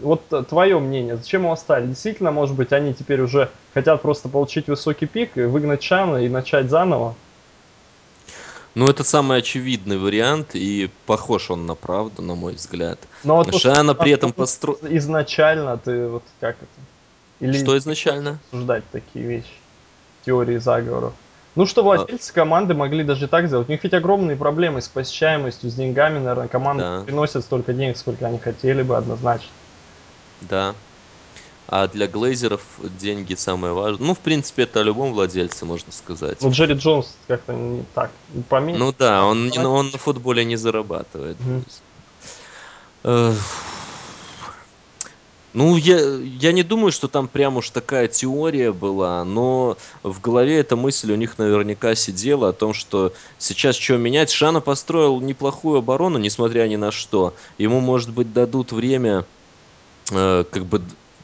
[0.02, 1.90] вот твое мнение, зачем его оставили?
[1.90, 6.30] Действительно, может быть, они теперь уже хотят просто получить высокий пик и выгнать Шана и
[6.30, 7.16] начать заново?
[8.74, 13.00] Ну, это самый очевидный вариант, и похож он на правду, на мой взгляд.
[13.24, 14.78] Но вот то, Шана при этом Антон постро...
[14.82, 16.68] изначально ты вот как это?
[17.40, 18.40] Или Что изначально?
[18.52, 19.54] обсуждать такие вещи,
[20.26, 21.14] теории заговоров.
[21.56, 21.84] Ну, что А.
[21.84, 23.70] владельцы команды могли даже так сделать.
[23.70, 27.02] У них ведь огромные проблемы с посещаемостью, с деньгами, наверное, команды Да.
[27.06, 29.50] приносят столько денег, сколько они хотели бы однозначно.
[30.42, 30.76] Да.
[31.68, 34.06] А для глейзеров деньги самое важное.
[34.06, 36.38] Ну, в принципе, это о любом владельце, можно сказать.
[36.42, 38.12] Ну, Джерри Джонс как-то не так,
[38.50, 38.80] поменьше.
[38.80, 41.38] Ну да, он, он на футболе не зарабатывает.
[41.40, 41.64] Мгм.
[45.56, 45.98] Ну, я,
[46.40, 51.14] я не думаю, что там прям уж такая теория была, но в голове эта мысль
[51.14, 54.32] у них наверняка сидела о том, что сейчас что менять.
[54.32, 57.36] Шана построил неплохую оборону, несмотря ни на что.
[57.58, 59.24] Ему, может быть, дадут время
[60.12, 60.82] э, как бы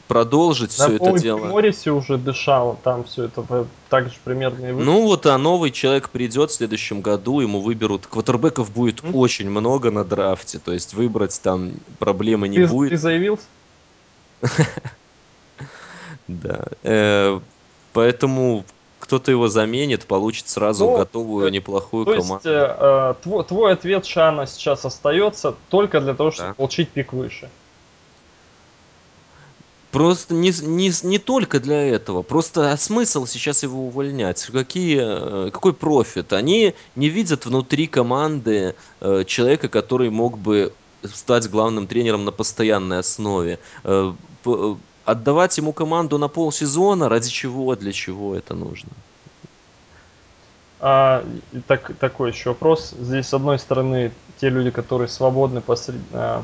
[0.08, 1.46] продолжить Да, все это дело.
[1.48, 4.82] Моррисе уже дышал, там все это так же примерно и вы.
[4.82, 8.06] Ну вот, а новый человек придет в следующем году, ему выберут.
[8.06, 9.14] Квотербеков будет М?
[9.14, 12.90] очень много на драфте, то есть выбрать там проблемы не Ты, будет.
[12.90, 13.44] ты заявился?
[16.28, 16.64] Да.
[16.82, 17.40] Э,
[17.92, 18.64] поэтому
[19.00, 22.48] кто-то его заменит, получит сразу Ну, готовую э, неплохую То есть команду.
[22.48, 26.54] э, э, твой, ответ Шана сейчас остается только для того, чтобы Да.
[26.54, 27.50] получить пик выше.
[29.90, 32.22] Просто не, не, не только для этого.
[32.22, 34.42] Просто а смысл сейчас его увольнять?
[34.50, 36.32] Какие, какой профит?
[36.32, 40.72] Они не видят внутри команды э, человека, который мог бы
[41.02, 43.58] стать главным тренером на постоянной основе.
[43.84, 44.12] Э,
[45.04, 48.90] Отдавать ему команду на полсезона, ради чего, для чего это нужно?
[50.80, 51.24] А,
[51.66, 52.94] так, такой еще вопрос.
[52.98, 56.00] Здесь, с одной стороны, те люди, которые свободны посред...
[56.12, 56.42] а,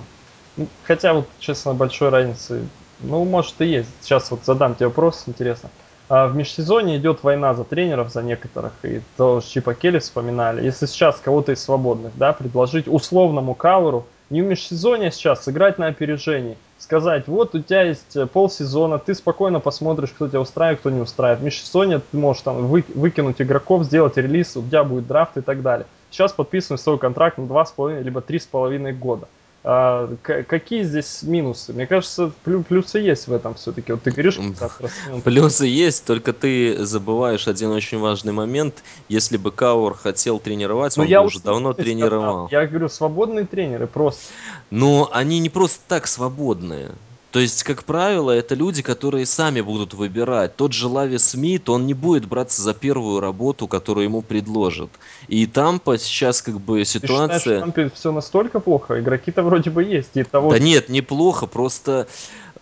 [0.57, 2.67] ну, хотя вот, честно, большой разницы,
[3.01, 3.91] ну, может и есть.
[4.01, 5.71] Сейчас вот задам тебе вопрос, интересно.
[6.09, 10.65] А, в межсезонье идет война за тренеров, за некоторых, и то Чипа Келли вспоминали.
[10.65, 15.87] Если сейчас кого-то из свободных, да, предложить условному каверу, не в межсезонье сейчас, сыграть на
[15.89, 20.91] опережении, сказать, вот у тебя есть э, полсезона, ты спокойно посмотришь, кто тебя устраивает, кто
[20.91, 21.41] не устраивает.
[21.41, 25.41] В межсезонье ты можешь там вы- выкинуть игроков, сделать релиз, у тебя будет драфт и
[25.41, 25.87] так далее.
[26.11, 29.29] Сейчас подписываешь свой контракт на 2,5 либо 3,5 года.
[29.65, 31.73] А, какие здесь минусы?
[31.73, 33.93] Мне кажется, плю- плюсы есть в этом все-таки.
[33.93, 38.83] Вот ты говоришь, ну, Плюсы есть, только ты забываешь один очень важный момент.
[39.09, 42.49] Если бы Кауэр хотел тренировать, но он бы я уже давно тренировал.
[42.51, 44.33] Я говорю, свободные тренеры просто.
[44.71, 46.93] Но они не просто так свободные.
[47.31, 50.57] То есть, как правило, это люди, которые сами будут выбирать.
[50.57, 54.91] Тот же Лави Смит, он не будет браться за первую работу, которую ему предложат.
[55.29, 57.61] И там сейчас как бы Ты считаешь, ситуация...
[57.61, 58.99] там все настолько плохо?
[58.99, 60.11] Игроки-то вроде бы есть.
[60.15, 62.09] И того Да нет, неплохо, просто...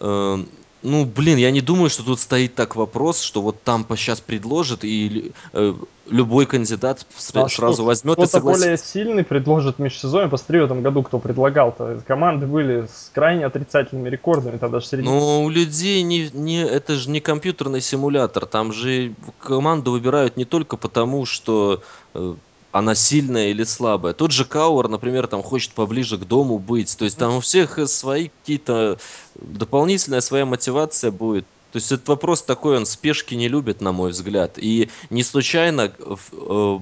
[0.01, 0.45] э,
[0.87, 4.85] ну, блин, я не думаю, что тут стоит так вопрос, что вот там сейчас предложат,
[4.85, 5.75] и э,
[6.09, 8.93] любой кандидат А что, сразу возьмет и кто-то более согласится.
[8.93, 10.29] сильный предложит межсезонье.
[10.29, 12.03] Посмотри, в этом году кто предлагал-то.
[12.07, 15.03] Команды были с крайне отрицательными рекордами, тогда же среди...
[15.03, 18.47] Но у людей не, не, это же не компьютерный симулятор.
[18.47, 21.83] Там же команду выбирают не только потому, что
[22.15, 22.35] э,
[22.79, 24.13] она сильная или слабая.
[24.13, 26.97] Тот же Кауэр, например, там хочет поближе к дому быть.
[26.97, 28.99] То есть там у всех свои какие-то
[29.35, 31.47] дополнительная своя мотивация будет.
[31.73, 34.53] То есть этот вопрос такой, он спешки не любит, на мой взгляд.
[34.57, 36.79] И не случайно э,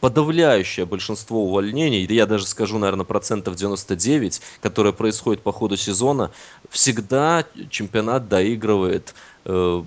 [0.00, 6.32] подавляющее большинство увольнений, я даже скажу, наверное, процентов 99, которое происходит по ходу сезона,
[6.68, 9.14] всегда чемпионат доигрывает
[9.44, 9.82] э,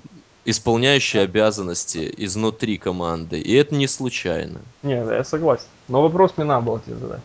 [0.46, 3.39] исполняющие обязанности изнутри команды.
[3.39, 4.62] И это не случайно.
[4.84, 5.66] Не, да, я согласен.
[5.88, 7.22] Но вопрос мне надо было тебе задать.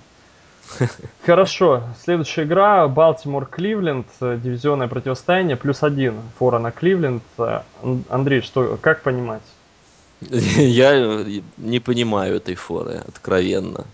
[1.27, 7.23] Хорошо, следующая игра Балтимор Кливленд, э, дивизионное противостояние, плюс один фора на Кливленд.
[7.37, 9.43] Ан- Андрей, что, как понимать?
[10.21, 11.25] Я
[11.57, 13.85] не понимаю этой форы, откровенно.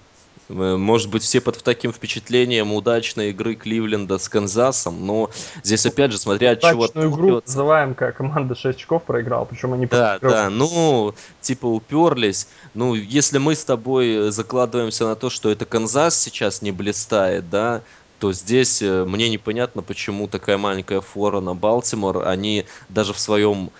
[0.48, 5.30] Э, Может быть, все под таким впечатлением удачной игры Кливленда с Канзасом, но
[5.62, 7.48] здесь опять же, смотря от чего Удачную игру отталкиваться.
[7.56, 10.44] называем, как команда 6 очков проиграла, причем они Да, проиграли.
[10.44, 12.48] да, ну, типа уперлись.
[12.74, 17.82] Ну, если мы с тобой закладываемся на то, что это Канзас сейчас не блистает, да,
[18.18, 22.26] то здесь э, мне непонятно, почему такая маленькая фора на Балтимор.
[22.26, 23.70] Они даже в своем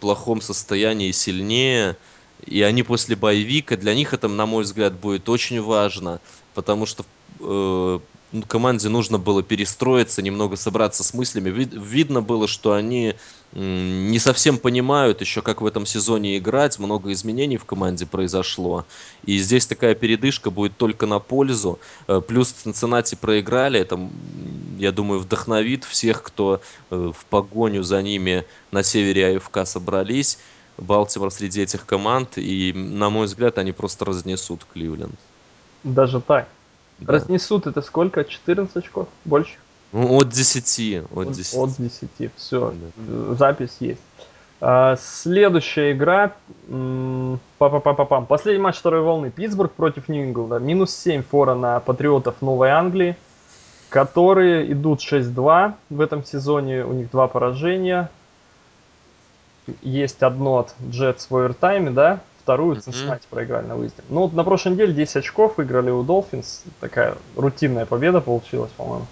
[0.00, 1.96] плохом состоянии сильнее,
[2.46, 6.20] и они после боевика, для них это, на мой взгляд, будет очень важно,
[6.54, 7.04] потому что
[7.40, 7.98] э,
[8.42, 11.50] команде нужно было перестроиться, немного собраться с мыслями.
[11.50, 13.14] Вид- видно было, что они
[13.52, 18.84] не совсем понимают еще, как в этом сезоне играть, много изменений в команде произошло,
[19.24, 21.78] и здесь такая передышка будет только на пользу.
[22.08, 24.00] Э, Плюс Цинциннати проиграли, это,
[24.78, 30.38] я думаю, вдохновит всех, кто э, в погоню за ними на севере АФК собрались.
[30.78, 35.14] Балтимор среди этих команд, и, на мой взгляд, они просто разнесут Кливленд.
[35.84, 36.46] Даже так.
[36.98, 37.12] Да.
[37.14, 38.24] Разнесут это сколько?
[38.24, 39.08] 14 очков?
[39.24, 39.54] Больше?
[39.92, 41.54] Ну, от 10, от От, 10.
[41.58, 42.30] от 10.
[42.36, 43.34] Все, Да.
[43.34, 44.00] запись есть.
[44.60, 46.32] А, следующая игра.
[46.68, 48.26] м, Па-па-па-па-пам.
[48.26, 49.30] Последний матч второй волны.
[49.30, 50.58] Питтсбург против Нью-Инглда.
[50.58, 53.16] Минус 7 фора на Патриотов Новой Англии,
[53.90, 56.84] которые идут 6-2 в этом сезоне.
[56.84, 58.10] У них два поражения.
[59.82, 62.20] Есть одно от Джетс в овертайме, да?
[62.42, 62.82] Вторую Мгм.
[62.82, 64.02] Цинциннати проиграли на выезде.
[64.10, 66.62] Ну, вот на прошлой неделе 10 очков выиграли у Долфинс.
[66.80, 69.06] Такая рутинная победа получилась, по-моему.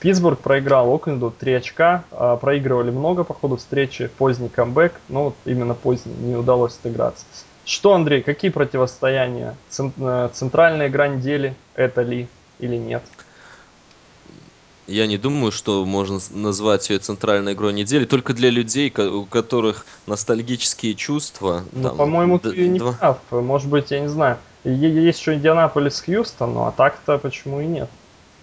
[0.00, 5.34] Питтсбург проиграл Окленду 3 очка, а, проигрывали много по ходу встречи, поздний камбэк, но вот
[5.46, 7.24] именно поздний, не удалось отыграться.
[7.64, 9.56] Что, Андрей, какие противостояния?
[9.96, 12.28] Э, центральная игра недели это ли
[12.58, 13.02] или нет?
[14.86, 19.86] Я не думаю, что можно назвать ее центральной игрой недели, только для людей, у которых
[20.06, 21.64] ностальгические чувства.
[21.72, 23.18] Ну, по-моему, ты не прав.
[23.30, 24.38] Может быть, я не знаю.
[24.64, 27.88] Есть еще Индианаполис Хьюстон, ну а так-то почему и нет?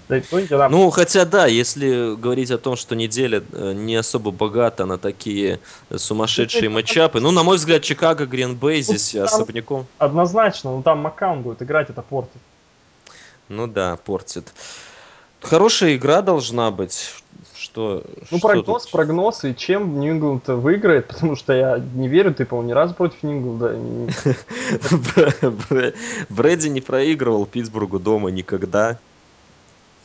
[0.08, 0.84] Да и то Индианаполис.
[0.84, 5.60] Ну, хотя да, если говорить о том, что неделя э, не особо богата на такие
[5.96, 9.88] сумасшедшие ну, матчапы, ну, на мой взгляд, Чикаго, Гринбей ну, здесь ну, особняком.
[9.98, 12.42] Однозначно, ну там Маккаун будет играть, это портит.
[13.50, 14.54] Ну да, портит.
[15.42, 17.14] Хорошая игра должна быть.
[17.56, 18.92] Что, ну, что прогноз, тут?
[18.92, 23.22] прогноз, и чем Нью-Ингланд выиграет, потому что я не верю, ты, по-моему, ни разу против
[23.24, 23.78] Нью-Ингланда.
[26.30, 28.98] Брэди не проигрывал Питтсбургу дома никогда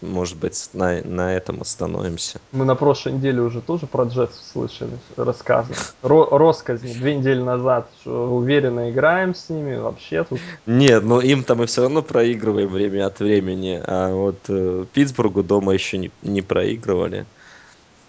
[0.01, 2.41] может быть, на, на этом остановимся.
[2.53, 5.75] Мы на прошлой неделе уже тоже про Джетс слышали рассказы.
[6.03, 10.41] Ро Росказни две недели назад, что уверенно играем с ними, вообще тут...
[10.67, 15.73] Нет, но им-то мы все равно проигрываем время от времени, а вот э, Питтсбургу дома
[15.73, 17.27] еще не, не проигрывали.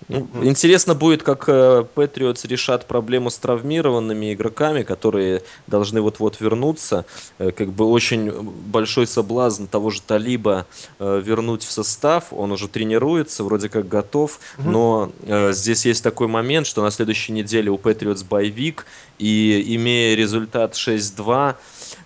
[0.07, 0.27] Ну.
[0.41, 7.05] Интересно будет, как Патриотс э, решат проблему с травмированными игроками, которые должны вот-вот вернуться.
[7.39, 10.65] Э, как бы очень большой соблазн того же Талиба
[10.99, 12.31] э, вернуть в состав.
[12.31, 14.39] Он уже тренируется, вроде как готов.
[14.57, 15.11] Но
[15.51, 18.85] здесь есть такой момент, что на следующей неделе у Патриотс боевик,
[19.19, 21.55] и имея результат 6-2,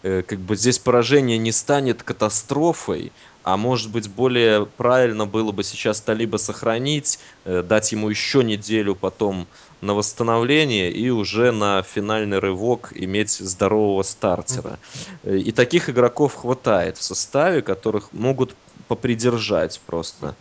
[0.03, 3.11] э, как бы здесь поражение не станет катастрофой,
[3.43, 8.95] а может быть, более правильно было бы сейчас Талиба сохранить, э, дать ему еще неделю
[8.95, 9.47] потом
[9.81, 14.79] на восстановление и уже на финальный рывок иметь здорового стартера.
[15.23, 18.55] Э, и таких игроков хватает в составе, которых могут
[18.87, 20.35] попридержать просто.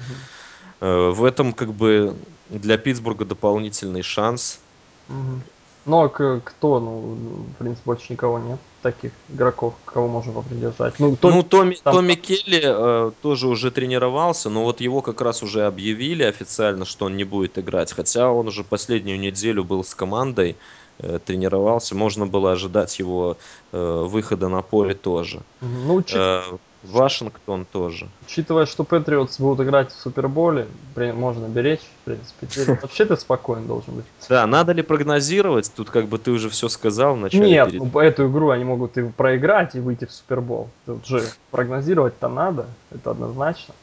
[0.81, 2.15] Э, в этом как бы
[2.51, 4.59] для Питтсбурга дополнительный шанс.
[5.87, 6.81] Ну, а кто?
[6.81, 7.17] Ну,
[7.55, 10.99] в принципе, больше никого нет таких игроков, кого можно попридержать.
[10.99, 11.95] Ну, Томми, ну, Томми, там...
[11.95, 17.07] Томми Келли э, тоже уже тренировался, но вот его как раз уже объявили официально, что
[17.07, 17.93] он не будет играть.
[17.93, 20.57] Хотя он уже последнюю неделю был с командой,
[20.99, 21.95] э, тренировался.
[21.95, 23.37] Можно было ожидать его
[23.73, 25.41] э, выхода на поле тоже.
[25.61, 26.17] Ну, чуть...
[26.17, 26.43] э,
[26.83, 28.09] Вашингтон тоже.
[28.27, 30.67] Учитывая, что Патриотс будут играть в Суперболе,
[30.97, 32.79] можно беречь, в принципе.
[32.83, 34.05] Вообще ты спокоен должен быть.
[34.29, 35.71] Да, надо ли прогнозировать?
[35.75, 37.51] Тут как бы ты уже все сказал в начале.
[37.51, 37.93] Нет, перед...
[37.93, 40.69] ну, эту игру они могут и проиграть, и выйти в Супербол.
[40.87, 43.75] Тут же прогнозировать-то надо, это однозначно.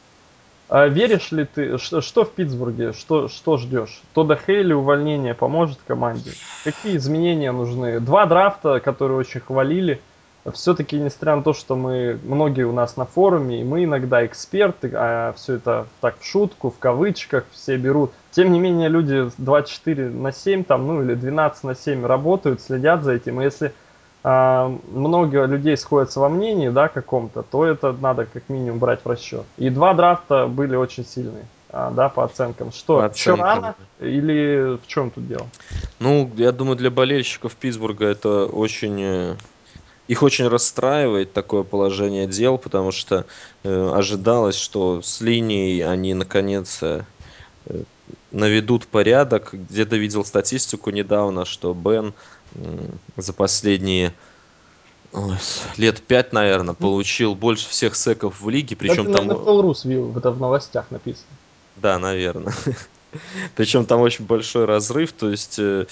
[0.68, 4.02] А веришь ли ты, что, что в Питтсбурге, что, что ждешь?
[4.12, 6.32] Тодда Хейли увольнение поможет команде?
[6.62, 8.00] Какие изменения нужны?
[8.00, 10.00] Два драфта, которые очень хвалили,
[10.52, 14.90] все-таки, несмотря на то, что мы, многие у нас на форуме, и мы иногда эксперты,
[14.94, 18.12] а все это так в шутку, в кавычках все берут.
[18.30, 23.02] Тем не менее, люди 24 на 7, там, ну или 12 на 7 работают, следят
[23.02, 23.40] за этим.
[23.40, 23.72] И если
[24.24, 29.08] а, много людей сходятся во мнении, да, каком-то, то это надо как минимум брать в
[29.08, 29.44] расчет.
[29.56, 31.46] И два драфта были очень сильные.
[31.70, 32.72] А, да, по оценкам.
[32.72, 33.44] Что, по оценкам.
[33.44, 35.46] рано или в чем тут дело?
[35.98, 39.34] Ну, я думаю, для болельщиков Питтсбурга это очень э,
[40.08, 43.26] их очень расстраивает такое положение дел, потому что
[43.62, 47.02] э, ожидалось, что с линией они наконец э,
[48.32, 49.50] наведут порядок.
[49.52, 52.14] Где-то видел статистику недавно, что Бен
[52.54, 52.88] э,
[53.18, 54.14] за последние
[55.12, 55.36] ой,
[55.76, 59.30] лет пять, наверное, получил больше всех секов в лиге, причем это, там...
[59.30, 61.28] Это Рус это в новостях написано.
[61.76, 62.54] Да, наверное.
[63.56, 65.86] Причем там очень большой разрыв, то есть э,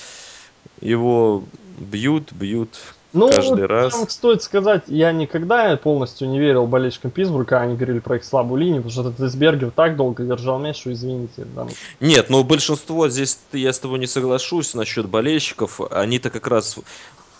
[0.81, 1.45] его
[1.79, 2.79] бьют, бьют,
[3.17, 3.93] ну, каждый раз.
[3.93, 8.61] Там стоит сказать, я никогда полностью не верил болельщикам Питтсбурга, они говорили про их слабую
[8.61, 11.47] линию, потому что этот Десбергер так долго держал мяч, что извините.
[11.55, 11.69] Там...
[12.01, 16.79] Нет, но большинство, здесь я с тобой не соглашусь насчет болельщиков, они-то как раз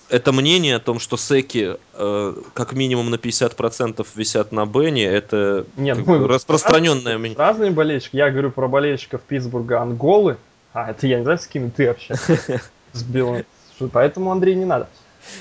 [0.09, 5.67] это мнение о том, что секи э, как минимум на 50% висят на Бене, это
[5.77, 7.39] Нет, как ну, распространенное мнение.
[7.39, 8.17] Разные болельщики.
[8.17, 10.37] Я говорю про болельщиков Питтсбурга Анголы.
[10.73, 12.61] А, это я не знаю, с кем ты общаешься.
[12.93, 13.45] С Белым.
[13.93, 14.89] Поэтому, Андрей, не надо.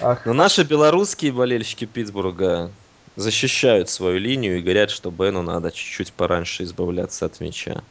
[0.02, 0.26] Ах.
[0.26, 2.72] Но наши белорусские болельщики Питтсбурга
[3.16, 7.84] защищают свою линию и говорят, что Бену надо чуть-чуть пораньше избавляться от мяча.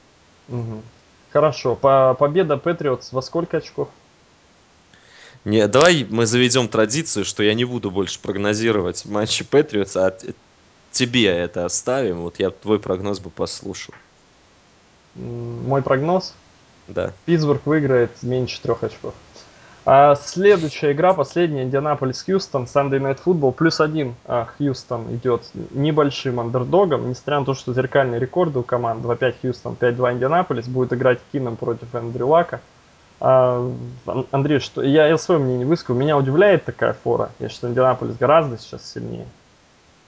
[0.48, 0.82] Угу.
[1.32, 1.74] Хорошо.
[1.74, 3.88] По победа Патриотс во сколько очков?
[5.44, 10.16] Не, давай мы заведем традицию, что я не буду больше прогнозировать матчи Патриотс, а
[10.90, 12.22] тебе это оставим.
[12.22, 13.94] Вот я твой прогноз бы послушал.
[15.14, 16.34] Мой прогноз?
[16.88, 17.12] Да.
[17.24, 19.14] Питтсбург выиграет меньше трех очков.
[19.86, 26.40] А следующая игра, последняя, Индианаполис Хьюстон, Sunday Night Football, плюс один а, Хьюстон идет небольшим
[26.40, 31.18] андердогом, несмотря на то, что зеркальные рекорды у команд 2-5 Хьюстон, 5-2 Индианаполис, будет играть
[31.32, 32.60] Кином против Эндрю Лака.
[33.20, 33.70] А,
[34.30, 38.56] Андрей, что я, я свое мнение высказал, меня удивляет такая фора, я считаю, Индианаполис гораздо
[38.56, 39.26] сейчас сильнее.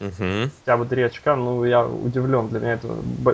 [0.01, 0.51] Угу.
[0.61, 2.89] Хотя бы три очка, ну я удивлен, для меня это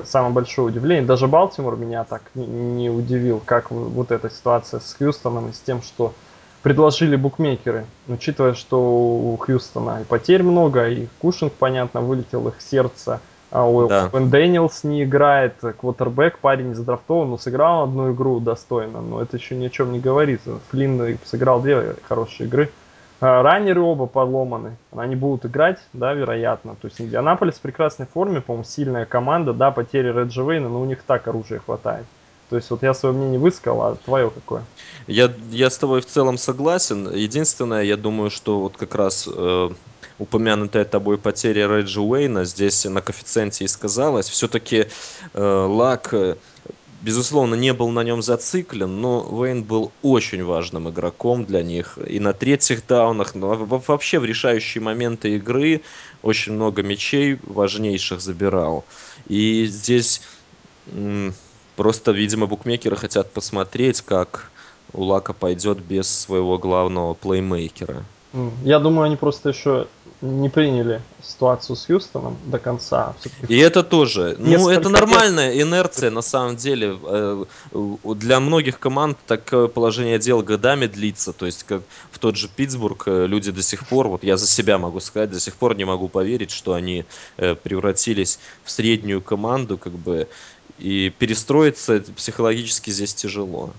[0.04, 1.06] самое большое удивление.
[1.06, 5.60] Даже Балтимор меня так не, не удивил, как вот эта ситуация с Хьюстоном и с
[5.60, 6.14] тем, что
[6.62, 13.20] предложили букмекеры, учитывая, что у Хьюстона и потерь много, и Кушинг, понятно, вылетел их сердце,
[13.50, 14.08] а у да.
[14.08, 19.54] Дэниелс не играет, квотербек, парень не задрафтован, но сыграл одну игру достойно, но это еще
[19.54, 20.40] ни о чем не говорит.
[20.70, 22.70] Флинн сыграл две хорошие игры.
[23.20, 26.74] А, раннеры оба подломаны, они будут играть, да, вероятно.
[26.80, 31.02] То есть Индианаполис в прекрасной форме, по-моему, сильная команда, да, потери Реджи но у них
[31.06, 32.06] так оружия хватает.
[32.52, 34.62] То есть вот я свое мнение высказал, а твое какое?
[35.06, 37.10] Я, я с тобой в целом согласен.
[37.10, 39.70] Единственное, я думаю, что вот как раз э,
[40.18, 44.28] упомянутая тобой потеря Реджи Уэйна здесь на коэффициенте и сказалась.
[44.28, 44.88] Все-таки
[45.32, 46.36] э, Лак, э,
[47.00, 51.96] безусловно, не был на нем зациклен, но Уэйн был очень важным игроком для них.
[52.06, 53.54] И на третьих даунах, но
[53.86, 55.80] вообще в решающие моменты игры
[56.20, 58.84] очень много мячей важнейших забирал.
[59.26, 60.20] И здесь...
[61.82, 64.52] Просто, видимо, букмекеры хотят посмотреть, как
[64.92, 68.04] у Лака пойдет без своего главного плеймейкера.
[68.62, 69.88] Я думаю, они просто еще
[70.20, 73.14] не приняли ситуацию с Хьюстоном до конца.
[73.48, 74.36] И это тоже.
[74.38, 76.96] Ну, это нормальная инерция, на самом деле.
[77.02, 77.44] Э,
[78.04, 81.32] для многих команд такое положение дел годами длится.
[81.32, 84.46] То есть, как в тот же Питтсбург, э, люди до сих пор, вот я за
[84.46, 87.04] себя могу сказать, до сих пор не могу поверить, что они
[87.36, 90.28] э, превратились в среднюю команду, как бы,
[90.78, 93.70] и перестроиться психологически здесь тяжело.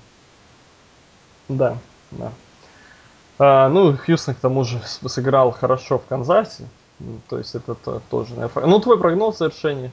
[1.50, 1.78] Да,
[2.12, 2.32] да.
[3.40, 6.68] А, ну, Хьюстон к тому же сыграл хорошо в Канзасе.
[7.30, 7.76] То есть это
[8.10, 8.50] тоже...
[8.56, 9.92] Ну, твой прогноз завершения?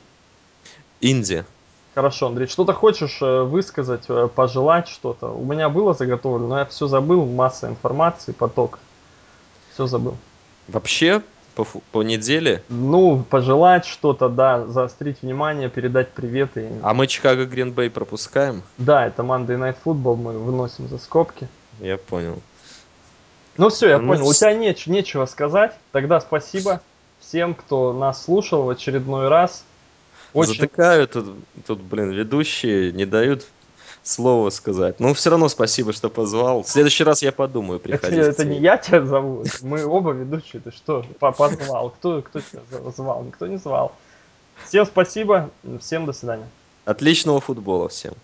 [1.01, 1.47] Индия.
[1.95, 5.29] Хорошо, Андрей, что-то хочешь э, высказать, э, пожелать что-то?
[5.29, 8.79] У меня было заготовлено, но я все забыл, масса информации, поток.
[9.73, 10.17] Все забыл.
[10.69, 11.23] Вообще,
[11.65, 12.63] по, по неделе?
[12.69, 16.69] Ну, пожелать что-то, да, заострить внимание, передать приветы.
[16.83, 18.63] А мы Чикаго Гринбей пропускаем?
[18.79, 21.49] Да, это Monday Night Football, мы выносим за скобки.
[21.81, 22.41] Я понял.
[23.57, 24.29] Ну все, я ну, понял.
[24.29, 25.73] У тебя неч- нечего сказать.
[25.93, 26.81] Тогда спасибо
[27.21, 29.65] всем, кто нас слушал в очередной раз.
[30.33, 30.55] Очень...
[30.55, 31.35] Затыкают тут,
[31.67, 33.47] тут, блин, ведущие, не дают
[34.03, 35.01] слово сказать.
[35.01, 36.63] Ну, все равно спасибо, что позвал.
[36.63, 38.19] В следующий раз я подумаю приходить.
[38.19, 40.63] Это, это не я тебя зову, мы оба ведущие.
[40.63, 41.91] Ты что, позвал?
[41.91, 42.61] Кто, кто тебя
[42.97, 43.25] звал?
[43.25, 43.93] Никто не звал.
[44.67, 46.49] Всем спасибо, всем до свидания.
[46.85, 48.15] Отличного футбола всем.